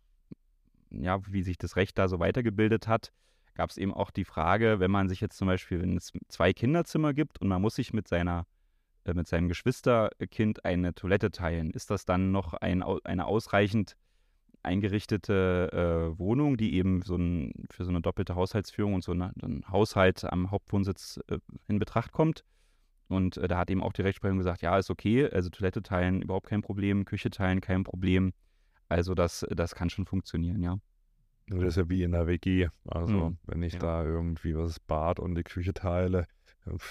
ja, 0.89 1.19
wie 1.27 1.43
sich 1.43 1.57
das 1.57 1.75
Recht 1.75 1.97
da 1.97 2.07
so 2.07 2.19
weitergebildet 2.19 2.87
hat, 2.87 3.11
gab 3.55 3.69
es 3.69 3.77
eben 3.77 3.93
auch 3.93 4.11
die 4.11 4.25
Frage, 4.25 4.79
wenn 4.79 4.91
man 4.91 5.09
sich 5.09 5.19
jetzt 5.19 5.37
zum 5.37 5.47
Beispiel, 5.47 5.81
wenn 5.81 5.97
es 5.97 6.13
zwei 6.29 6.53
Kinderzimmer 6.53 7.13
gibt 7.13 7.41
und 7.41 7.47
man 7.47 7.61
muss 7.61 7.75
sich 7.75 7.91
mit 7.91 8.07
seiner 8.07 8.45
äh, 9.07 9.13
mit 9.13 9.27
seinem 9.27 9.47
Geschwisterkind 9.47 10.65
eine 10.65 10.93
Toilette 10.93 11.31
teilen, 11.31 11.71
ist 11.71 11.89
das 11.89 12.05
dann 12.05 12.31
noch 12.31 12.53
ein, 12.53 12.83
eine 12.83 13.25
ausreichend 13.25 13.97
eingerichtete 14.63 16.13
äh, 16.13 16.19
Wohnung, 16.19 16.57
die 16.57 16.73
eben 16.75 17.01
so 17.01 17.15
ein, 17.15 17.53
für 17.71 17.85
so 17.85 17.89
eine 17.89 18.01
doppelte 18.01 18.35
Haushaltsführung 18.35 18.95
und 18.95 19.03
so 19.03 19.13
eine, 19.13 19.31
ein 19.41 19.63
Haushalt 19.69 20.25
am 20.25 20.51
Hauptwohnsitz 20.51 21.19
äh, 21.27 21.39
in 21.67 21.79
Betracht 21.79 22.11
kommt? 22.11 22.43
Und 23.07 23.37
äh, 23.37 23.47
da 23.47 23.57
hat 23.57 23.69
eben 23.69 23.81
auch 23.81 23.93
die 23.93 24.01
Rechtsprechung 24.01 24.37
gesagt, 24.37 24.61
ja, 24.61 24.77
ist 24.77 24.89
okay, 24.89 25.29
also 25.29 25.49
Toilette 25.49 25.81
teilen 25.81 26.21
überhaupt 26.21 26.47
kein 26.47 26.61
Problem, 26.61 27.05
Küche 27.05 27.29
teilen 27.29 27.61
kein 27.61 27.83
Problem. 27.83 28.33
Also 28.89 29.15
das, 29.15 29.45
das 29.49 29.75
kann 29.75 29.89
schon 29.89 30.05
funktionieren, 30.05 30.61
ja. 30.61 30.77
Das 31.49 31.63
ist 31.63 31.77
ja 31.77 31.89
wie 31.89 32.03
in 32.03 32.11
der 32.11 32.27
WG. 32.27 32.67
Also 32.85 33.29
mhm. 33.29 33.37
wenn 33.45 33.63
ich 33.63 33.73
ja. 33.73 33.79
da 33.79 34.03
irgendwie 34.03 34.55
was 34.55 34.79
Bad 34.79 35.19
und 35.19 35.35
die 35.35 35.43
Küche 35.43 35.73
teile, 35.73 36.27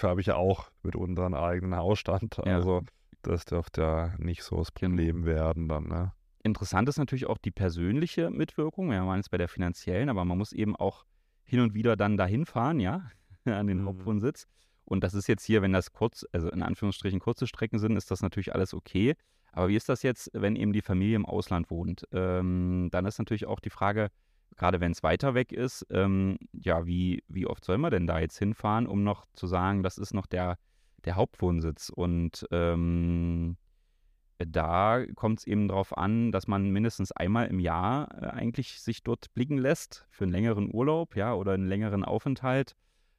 habe 0.01 0.21
ich 0.21 0.27
ja 0.27 0.35
auch 0.35 0.69
mitunter 0.81 1.25
einen 1.25 1.35
eigenen 1.35 1.75
Hausstand. 1.75 2.39
Also 2.39 2.79
ja. 2.79 2.85
das 3.21 3.45
dürfte 3.45 3.81
ja 3.81 4.13
nicht 4.17 4.43
so 4.43 4.57
das 4.57 4.73
genau. 4.73 4.95
Problem 4.95 5.25
werden 5.25 5.67
dann, 5.67 5.87
ne? 5.87 6.11
Interessant 6.43 6.87
ist 6.87 6.97
natürlich 6.97 7.27
auch 7.27 7.37
die 7.37 7.51
persönliche 7.51 8.29
Mitwirkung. 8.29 8.89
Wir 8.89 9.05
waren 9.05 9.17
jetzt 9.17 9.31
bei 9.31 9.37
der 9.37 9.49
finanziellen, 9.49 10.07
aber 10.09 10.23
man 10.23 10.37
muss 10.37 10.53
eben 10.53 10.75
auch 10.75 11.05
hin 11.43 11.59
und 11.59 11.73
wieder 11.73 11.95
dann 11.97 12.15
dahin 12.15 12.45
fahren, 12.45 12.79
ja, 12.79 13.09
an 13.45 13.67
den 13.67 13.81
mhm. 13.81 13.87
Hauptwohnsitz. 13.87 14.47
Und 14.87 15.03
das 15.03 15.13
ist 15.13 15.27
jetzt 15.27 15.43
hier, 15.43 15.61
wenn 15.61 15.73
das 15.73 15.91
kurz, 15.91 16.25
also 16.31 16.49
in 16.49 16.63
Anführungsstrichen 16.63 17.19
kurze 17.19 17.45
Strecken 17.45 17.77
sind, 17.77 17.97
ist 17.97 18.09
das 18.09 18.21
natürlich 18.21 18.55
alles 18.55 18.73
okay. 18.73 19.15
Aber 19.51 19.67
wie 19.67 19.75
ist 19.75 19.89
das 19.89 20.03
jetzt, 20.03 20.29
wenn 20.33 20.55
eben 20.55 20.71
die 20.71 20.81
Familie 20.81 21.15
im 21.15 21.25
Ausland 21.25 21.69
wohnt? 21.69 22.07
Ähm, 22.11 22.89
dann 22.91 23.05
ist 23.05 23.17
natürlich 23.17 23.47
auch 23.47 23.59
die 23.59 23.69
Frage, 23.69 24.09
gerade 24.55 24.79
wenn 24.79 24.91
es 24.91 25.03
weiter 25.03 25.33
weg 25.33 25.51
ist, 25.51 25.85
ähm, 25.89 26.37
ja, 26.53 26.85
wie, 26.85 27.23
wie 27.27 27.47
oft 27.47 27.65
soll 27.65 27.77
man 27.77 27.91
denn 27.91 28.07
da 28.07 28.19
jetzt 28.19 28.37
hinfahren, 28.37 28.87
um 28.87 29.03
noch 29.03 29.25
zu 29.33 29.45
sagen, 29.47 29.83
das 29.83 29.97
ist 29.97 30.13
noch 30.13 30.25
der, 30.25 30.57
der 31.05 31.15
Hauptwohnsitz? 31.15 31.89
Und 31.89 32.47
ähm, 32.51 33.57
da 34.37 35.05
kommt 35.15 35.39
es 35.39 35.47
eben 35.47 35.67
darauf 35.67 35.97
an, 35.97 36.31
dass 36.31 36.47
man 36.47 36.69
mindestens 36.69 37.11
einmal 37.11 37.47
im 37.47 37.59
Jahr 37.59 38.09
äh, 38.21 38.27
eigentlich 38.27 38.79
sich 38.79 39.03
dort 39.03 39.33
blicken 39.33 39.57
lässt 39.57 40.05
für 40.11 40.23
einen 40.23 40.31
längeren 40.31 40.73
Urlaub, 40.73 41.15
ja, 41.15 41.33
oder 41.33 41.53
einen 41.53 41.67
längeren 41.67 42.05
Aufenthalt 42.05 42.75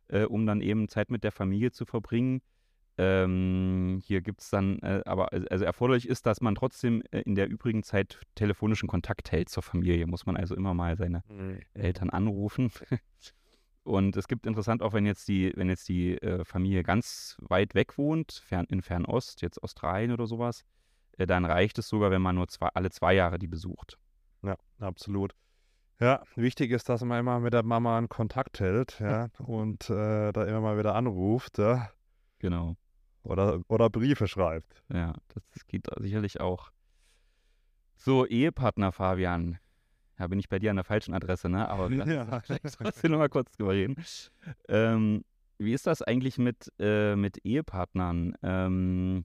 äh, 0.08 0.24
um 0.24 0.46
dann 0.46 0.60
eben 0.60 0.88
Zeit 0.88 1.10
mit 1.10 1.24
der 1.24 1.32
Familie 1.32 1.70
zu 1.70 1.86
verbringen. 1.86 2.42
Ähm, 3.00 4.00
hier 4.04 4.20
gibt 4.20 4.40
es 4.40 4.50
dann, 4.50 4.80
äh, 4.80 5.02
aber 5.04 5.32
also 5.32 5.64
erforderlich 5.64 6.08
ist, 6.08 6.26
dass 6.26 6.40
man 6.40 6.56
trotzdem 6.56 7.02
äh, 7.12 7.20
in 7.20 7.36
der 7.36 7.48
übrigen 7.48 7.84
Zeit 7.84 8.20
telefonischen 8.34 8.88
Kontakt 8.88 9.30
hält 9.30 9.48
zur 9.48 9.62
Familie. 9.62 10.06
Muss 10.08 10.26
man 10.26 10.36
also 10.36 10.56
immer 10.56 10.74
mal 10.74 10.96
seine 10.96 11.22
mhm. 11.28 11.60
Eltern 11.74 12.10
anrufen. 12.10 12.72
Und 13.84 14.16
es 14.16 14.28
gibt 14.28 14.46
interessant 14.46 14.82
auch, 14.82 14.92
wenn 14.92 15.06
jetzt 15.06 15.28
die, 15.28 15.52
wenn 15.54 15.68
jetzt 15.68 15.88
die 15.88 16.20
äh, 16.20 16.44
Familie 16.44 16.82
ganz 16.82 17.36
weit 17.40 17.74
weg 17.74 17.96
wohnt, 17.96 18.42
fern, 18.44 18.66
in 18.68 18.82
Fernost, 18.82 19.40
jetzt 19.42 19.62
Australien 19.62 20.10
oder 20.10 20.26
sowas, 20.26 20.64
äh, 21.16 21.26
dann 21.26 21.44
reicht 21.44 21.78
es 21.78 21.88
sogar, 21.88 22.10
wenn 22.10 22.20
man 22.20 22.34
nur 22.34 22.48
zwei, 22.48 22.68
alle 22.74 22.90
zwei 22.90 23.14
Jahre 23.14 23.38
die 23.38 23.46
besucht. 23.46 23.96
Ja, 24.42 24.56
absolut. 24.78 25.34
Ja, 26.00 26.22
wichtig 26.36 26.70
ist, 26.70 26.88
dass 26.88 27.02
man 27.02 27.18
immer 27.20 27.40
mit 27.40 27.52
der 27.52 27.64
Mama 27.64 27.98
einen 27.98 28.08
Kontakt 28.08 28.60
hält, 28.60 29.00
ja, 29.00 29.28
und 29.38 29.90
äh, 29.90 30.30
da 30.32 30.44
immer 30.44 30.60
mal 30.60 30.78
wieder 30.78 30.94
anruft, 30.94 31.58
ja. 31.58 31.90
Genau. 32.38 32.76
Oder, 33.24 33.60
oder 33.68 33.90
Briefe 33.90 34.28
schreibt. 34.28 34.82
Ja, 34.92 35.14
das 35.34 35.66
geht 35.66 35.86
sicherlich 35.98 36.40
auch. 36.40 36.70
So, 37.96 38.24
Ehepartner, 38.26 38.92
Fabian. 38.92 39.58
Ja, 40.18 40.26
bin 40.28 40.38
ich 40.38 40.48
bei 40.48 40.58
dir 40.58 40.70
an 40.70 40.76
der 40.76 40.84
falschen 40.84 41.14
Adresse, 41.14 41.48
ne? 41.48 41.68
Aber 41.68 41.90
lass 41.90 42.08
ja. 42.08 42.42
uns 42.62 42.76
trotzdem 42.76 43.12
noch 43.12 43.18
mal 43.18 43.28
kurz 43.28 43.52
drüber 43.52 43.72
reden. 43.72 43.96
Ähm, 44.68 45.24
wie 45.58 45.72
ist 45.72 45.86
das 45.88 46.02
eigentlich 46.02 46.38
mit, 46.38 46.72
äh, 46.78 47.16
mit 47.16 47.44
Ehepartnern? 47.44 48.34
Ähm, 48.42 49.24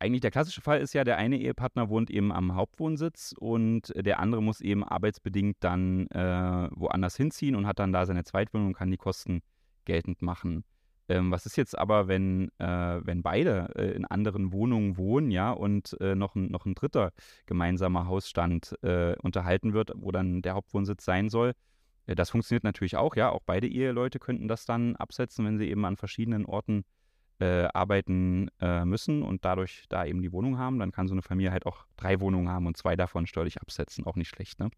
eigentlich 0.00 0.22
der 0.22 0.30
klassische 0.30 0.62
Fall 0.62 0.80
ist 0.80 0.94
ja, 0.94 1.04
der 1.04 1.18
eine 1.18 1.38
Ehepartner 1.38 1.88
wohnt 1.90 2.10
eben 2.10 2.32
am 2.32 2.54
Hauptwohnsitz 2.54 3.34
und 3.38 3.92
der 3.94 4.18
andere 4.18 4.42
muss 4.42 4.60
eben 4.60 4.82
arbeitsbedingt 4.82 5.58
dann 5.60 6.06
äh, 6.08 6.68
woanders 6.72 7.16
hinziehen 7.16 7.54
und 7.54 7.66
hat 7.66 7.78
dann 7.78 7.92
da 7.92 8.06
seine 8.06 8.24
Zweitwohnung 8.24 8.68
und 8.68 8.74
kann 8.74 8.90
die 8.90 8.96
Kosten 8.96 9.42
geltend 9.84 10.22
machen. 10.22 10.64
Ähm, 11.08 11.30
was 11.30 11.44
ist 11.44 11.56
jetzt 11.56 11.76
aber, 11.76 12.08
wenn, 12.08 12.50
äh, 12.58 13.00
wenn 13.02 13.22
beide 13.22 13.68
äh, 13.74 13.90
in 13.90 14.04
anderen 14.06 14.52
Wohnungen 14.52 14.96
wohnen, 14.96 15.30
ja, 15.30 15.50
und 15.50 15.96
äh, 16.00 16.14
noch, 16.14 16.34
ein, 16.34 16.46
noch 16.50 16.66
ein 16.66 16.74
dritter 16.74 17.12
gemeinsamer 17.46 18.06
Hausstand 18.06 18.76
äh, 18.82 19.16
unterhalten 19.16 19.74
wird, 19.74 19.92
wo 19.96 20.12
dann 20.12 20.40
der 20.40 20.54
Hauptwohnsitz 20.54 21.04
sein 21.04 21.28
soll? 21.28 21.52
Äh, 22.06 22.14
das 22.14 22.30
funktioniert 22.30 22.64
natürlich 22.64 22.96
auch, 22.96 23.16
ja. 23.16 23.30
Auch 23.30 23.42
beide 23.44 23.66
Eheleute 23.66 24.18
könnten 24.18 24.48
das 24.48 24.64
dann 24.66 24.96
absetzen, 24.96 25.44
wenn 25.44 25.58
sie 25.58 25.68
eben 25.68 25.84
an 25.84 25.96
verschiedenen 25.96 26.46
Orten 26.46 26.80
äh, 26.80 26.99
arbeiten 27.44 28.50
äh, 28.60 28.84
müssen 28.84 29.22
und 29.22 29.44
dadurch 29.44 29.86
da 29.88 30.04
eben 30.04 30.22
die 30.22 30.32
Wohnung 30.32 30.58
haben, 30.58 30.78
dann 30.78 30.92
kann 30.92 31.08
so 31.08 31.14
eine 31.14 31.22
Familie 31.22 31.52
halt 31.52 31.66
auch 31.66 31.86
drei 31.96 32.20
Wohnungen 32.20 32.48
haben 32.48 32.66
und 32.66 32.76
zwei 32.76 32.96
davon 32.96 33.26
steuerlich 33.26 33.60
absetzen. 33.60 34.06
Auch 34.06 34.16
nicht 34.16 34.28
schlecht, 34.28 34.58
ne? 34.60 34.70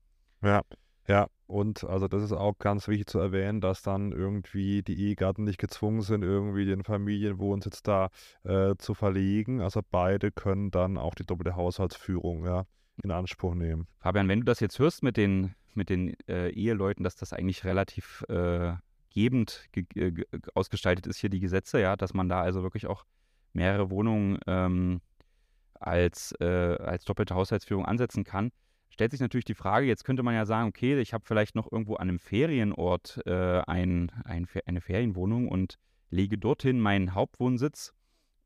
Ja, 0.42 0.62
ja. 1.08 1.28
Und 1.46 1.84
also 1.84 2.08
das 2.08 2.22
ist 2.22 2.32
auch 2.32 2.58
ganz 2.58 2.88
wichtig 2.88 3.08
zu 3.08 3.18
erwähnen, 3.18 3.60
dass 3.60 3.82
dann 3.82 4.12
irgendwie 4.12 4.82
die 4.82 4.98
Ehegatten 4.98 5.44
nicht 5.44 5.58
gezwungen 5.58 6.00
sind, 6.00 6.22
irgendwie 6.22 6.64
den 6.64 6.82
Familienwohnsitz 6.82 7.82
da 7.82 8.08
äh, 8.44 8.74
zu 8.78 8.94
verlegen. 8.94 9.60
Also 9.60 9.80
beide 9.90 10.30
können 10.32 10.70
dann 10.70 10.96
auch 10.96 11.14
die 11.14 11.26
doppelte 11.26 11.54
Haushaltsführung 11.54 12.46
ja, 12.46 12.64
in 13.02 13.10
Anspruch 13.10 13.54
nehmen. 13.54 13.86
Fabian, 13.98 14.28
wenn 14.28 14.40
du 14.40 14.44
das 14.46 14.60
jetzt 14.60 14.78
hörst 14.78 15.02
mit 15.02 15.18
den, 15.18 15.54
mit 15.74 15.90
den 15.90 16.14
äh, 16.26 16.48
Eheleuten, 16.50 17.04
dass 17.04 17.16
das 17.16 17.34
eigentlich 17.34 17.64
relativ 17.64 18.24
äh, 18.30 18.72
gebend 19.12 19.66
ge 19.72 20.24
ausgestaltet 20.54 21.06
ist 21.06 21.18
hier 21.18 21.30
die 21.30 21.40
Gesetze, 21.40 21.80
ja, 21.80 21.96
dass 21.96 22.14
man 22.14 22.28
da 22.28 22.40
also 22.40 22.62
wirklich 22.62 22.86
auch 22.86 23.04
mehrere 23.52 23.90
Wohnungen 23.90 24.38
ähm, 24.46 25.00
als, 25.74 26.32
äh, 26.40 26.76
als 26.78 27.04
doppelte 27.04 27.34
Haushaltsführung 27.34 27.84
ansetzen 27.84 28.24
kann. 28.24 28.50
Stellt 28.88 29.10
sich 29.10 29.20
natürlich 29.20 29.44
die 29.44 29.54
Frage, 29.54 29.86
jetzt 29.86 30.04
könnte 30.04 30.22
man 30.22 30.34
ja 30.34 30.44
sagen, 30.44 30.68
okay, 30.68 31.00
ich 31.00 31.14
habe 31.14 31.24
vielleicht 31.26 31.54
noch 31.54 31.70
irgendwo 31.70 31.96
an 31.96 32.08
einem 32.08 32.18
Ferienort 32.18 33.20
äh, 33.26 33.62
ein, 33.66 34.12
ein, 34.24 34.46
eine 34.66 34.80
Ferienwohnung 34.80 35.48
und 35.48 35.78
lege 36.10 36.36
dorthin 36.36 36.78
meinen 36.78 37.14
Hauptwohnsitz 37.14 37.94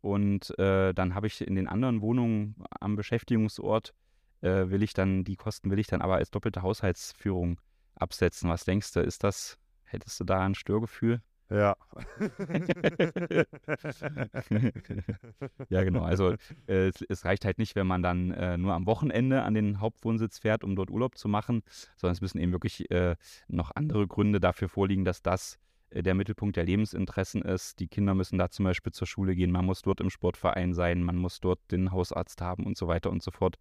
und 0.00 0.57
äh, 0.59 0.94
dann 0.94 1.14
habe 1.14 1.26
ich 1.26 1.40
in 1.40 1.57
den 1.57 1.66
anderen 1.66 2.00
Wohnungen 2.00 2.55
am 2.81 2.94
Beschäftigungsort, 2.94 3.92
äh, 4.40 4.70
will 4.70 4.85
ich 4.85 4.94
dann, 4.94 5.24
die 5.24 5.35
Kosten 5.35 5.70
will 5.70 5.81
ich 5.81 5.88
dann 5.88 6.00
aber 6.00 6.14
als 6.14 6.31
doppelte 6.31 6.62
Haushaltsführung 6.62 7.61
absetzen. 7.96 8.48
Was 8.48 8.64
denkst 8.64 8.92
du, 8.92 9.00
ist 9.00 9.24
das 9.24 9.59
Hättest 9.87 10.20
du 10.20 10.25
da 10.25 10.40
ein 10.40 10.55
Störgefühl? 10.55 11.22
Ja. 11.49 11.77
ja, 15.68 15.85
genau. 15.85 16.03
Also 16.03 16.33
äh, 16.66 16.88
es, 16.88 17.03
es, 17.09 17.25
reicht 17.25 17.44
halt 17.44 17.59
nicht, 17.59 17.77
wenn 17.77 17.87
man 17.87 18.03
dann 18.03 18.33
äh, 18.33 18.59
nur 18.59 18.75
am 18.75 18.87
Wochenende 18.87 19.42
an 19.42 19.55
den 19.55 19.81
Hauptwohnsitz 19.81 20.40
fährt, 20.40 20.64
um 20.64 20.75
dort 20.75 20.90
Urlaub 20.90 21.16
zu 21.16 21.29
machen, 21.29 21.62
sondern 21.96 22.14
es 22.14 22.20
müssen 22.20 22.38
eben 22.38 22.51
wirklich 22.53 22.90
äh, 22.90 23.14
noch 23.49 23.70
andere 23.75 24.09
Gründe 24.09 24.40
dafür 24.40 24.68
vorliegen, 24.68 25.05
dass 25.05 25.22
das 25.22 25.59
äh, 25.90 26.03
der 26.03 26.14
Mittelpunkt 26.14 26.57
der 26.57 26.64
Lebensinteressen 26.64 27.42
ist. 27.42 27.79
Die 27.79 27.87
Kinder 27.87 28.14
müssen 28.14 28.38
da 28.38 28.51
zum 28.51 28.64
Beispiel 28.64 28.92
zur 28.92 29.07
Schule 29.07 29.37
gehen, 29.37 29.53
man 29.53 29.66
muss 29.66 29.83
dort 29.83 30.01
im 30.01 30.11
Sportverein 30.11 30.75
sein, 30.75 31.03
man 31.03 31.16
muss 31.16 31.40
dort 31.40 31.61
den 31.70 31.92
Hausarzt 31.92 32.40
haben 32.40 32.66
und 32.66 32.77
so 32.77 32.88
weiter 32.88 33.11
und 33.11 33.22
so 33.22 33.31
fort. 33.31 33.57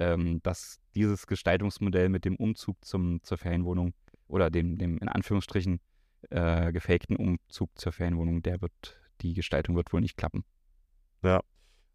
Ähm, 0.00 0.40
dass 0.44 0.78
dieses 0.94 1.26
Gestaltungsmodell 1.26 2.08
mit 2.08 2.24
dem 2.24 2.36
Umzug 2.36 2.84
zum, 2.84 3.20
zur 3.24 3.36
Ferienwohnung 3.36 3.94
oder 4.28 4.50
dem, 4.50 4.78
dem 4.78 4.98
in 4.98 5.08
Anführungsstrichen 5.08 5.80
äh, 6.30 6.72
gefakten 6.72 7.16
Umzug 7.16 7.70
zur 7.78 7.92
Ferienwohnung, 7.92 8.42
der 8.42 8.60
wird, 8.60 9.00
die 9.20 9.34
Gestaltung 9.34 9.76
wird 9.76 9.92
wohl 9.92 10.00
nicht 10.00 10.16
klappen. 10.16 10.44
Ja, 11.22 11.40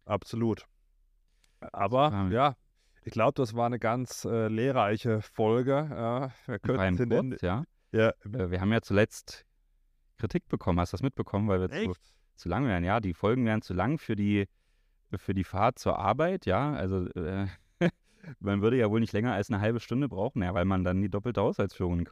absolut. 0.04 0.66
Aber 1.72 2.12
ähm, 2.12 2.32
ja, 2.32 2.56
ich 3.04 3.12
glaube, 3.12 3.34
das 3.34 3.54
war 3.54 3.66
eine 3.66 3.78
ganz 3.78 4.24
äh, 4.24 4.48
lehrreiche 4.48 5.20
Folge. 5.22 5.88
Ja, 5.90 6.32
wir 6.46 6.58
könnten 6.58 7.08
kurz, 7.08 7.42
ja. 7.42 7.64
ja. 7.92 8.08
Äh, 8.08 8.50
wir 8.50 8.60
haben 8.60 8.72
ja 8.72 8.82
zuletzt 8.82 9.46
Kritik 10.18 10.48
bekommen. 10.48 10.80
Hast 10.80 10.92
du 10.92 10.96
das 10.96 11.02
mitbekommen, 11.02 11.48
weil 11.48 11.60
wir 11.60 11.70
zu, 11.70 11.94
zu, 12.36 12.48
lang 12.48 12.66
wären? 12.66 12.84
Ja, 12.84 13.00
die 13.00 13.14
Folgen 13.14 13.44
wären 13.46 13.62
zu 13.62 13.74
lang 13.74 13.98
für 13.98 14.16
die 14.16 14.46
für 15.16 15.34
die 15.34 15.44
Fahrt 15.44 15.78
zur 15.78 15.98
Arbeit. 15.98 16.46
Ja, 16.46 16.72
also 16.72 17.06
äh, 17.10 17.46
man 18.40 18.62
würde 18.62 18.76
ja 18.76 18.90
wohl 18.90 19.00
nicht 19.00 19.12
länger 19.12 19.32
als 19.32 19.50
eine 19.50 19.60
halbe 19.60 19.80
Stunde 19.80 20.08
brauchen, 20.08 20.42
ja, 20.42 20.54
weil 20.54 20.64
man 20.64 20.84
dann 20.84 21.00
die 21.00 21.08
doppelte 21.08 21.40
Haushaltsführung 21.40 22.08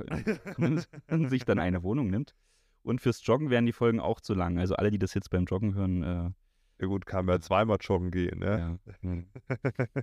und 0.56 0.88
sich 1.30 1.44
dann 1.44 1.58
eine 1.58 1.82
Wohnung 1.82 2.08
nimmt. 2.08 2.34
Und 2.82 3.00
fürs 3.00 3.24
Joggen 3.24 3.50
wären 3.50 3.66
die 3.66 3.72
Folgen 3.72 4.00
auch 4.00 4.20
zu 4.20 4.34
lang. 4.34 4.58
Also 4.58 4.74
alle, 4.74 4.90
die 4.90 4.98
das 4.98 5.14
jetzt 5.14 5.30
beim 5.30 5.44
Joggen 5.44 5.74
hören. 5.74 6.02
Äh, 6.02 6.30
ja 6.80 6.88
gut, 6.88 7.06
kann 7.06 7.26
man 7.26 7.40
zweimal 7.40 7.78
joggen 7.80 8.10
gehen. 8.10 8.40
Ne? 8.40 8.78
Ja. 9.02 9.22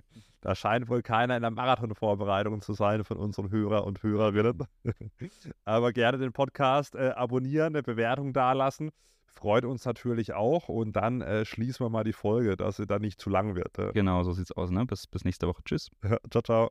da 0.40 0.54
scheint 0.54 0.88
wohl 0.88 1.02
keiner 1.02 1.36
in 1.36 1.42
der 1.42 1.50
Marathonvorbereitung 1.50 2.62
zu 2.62 2.72
sein 2.72 3.04
von 3.04 3.18
unseren 3.18 3.50
Hörer 3.50 3.84
und 3.84 4.02
Hörerinnen. 4.02 4.64
Aber 5.64 5.92
gerne 5.92 6.16
den 6.16 6.32
Podcast 6.32 6.94
äh, 6.94 7.10
abonnieren, 7.10 7.74
eine 7.74 7.82
Bewertung 7.82 8.32
dalassen. 8.32 8.92
Freut 9.32 9.64
uns 9.64 9.84
natürlich 9.84 10.34
auch. 10.34 10.68
Und 10.68 10.94
dann 10.94 11.20
äh, 11.20 11.44
schließen 11.44 11.84
wir 11.84 11.90
mal 11.90 12.04
die 12.04 12.12
Folge, 12.12 12.56
dass 12.56 12.76
sie 12.76 12.86
dann 12.86 13.02
nicht 13.02 13.20
zu 13.20 13.30
lang 13.30 13.54
wird. 13.54 13.78
Genau, 13.92 14.22
so 14.22 14.32
sieht's 14.32 14.52
aus. 14.52 14.70
Ne? 14.70 14.86
Bis, 14.86 15.06
bis 15.06 15.24
nächste 15.24 15.46
Woche. 15.46 15.62
Tschüss. 15.64 15.90
ciao, 16.30 16.42
ciao. 16.42 16.70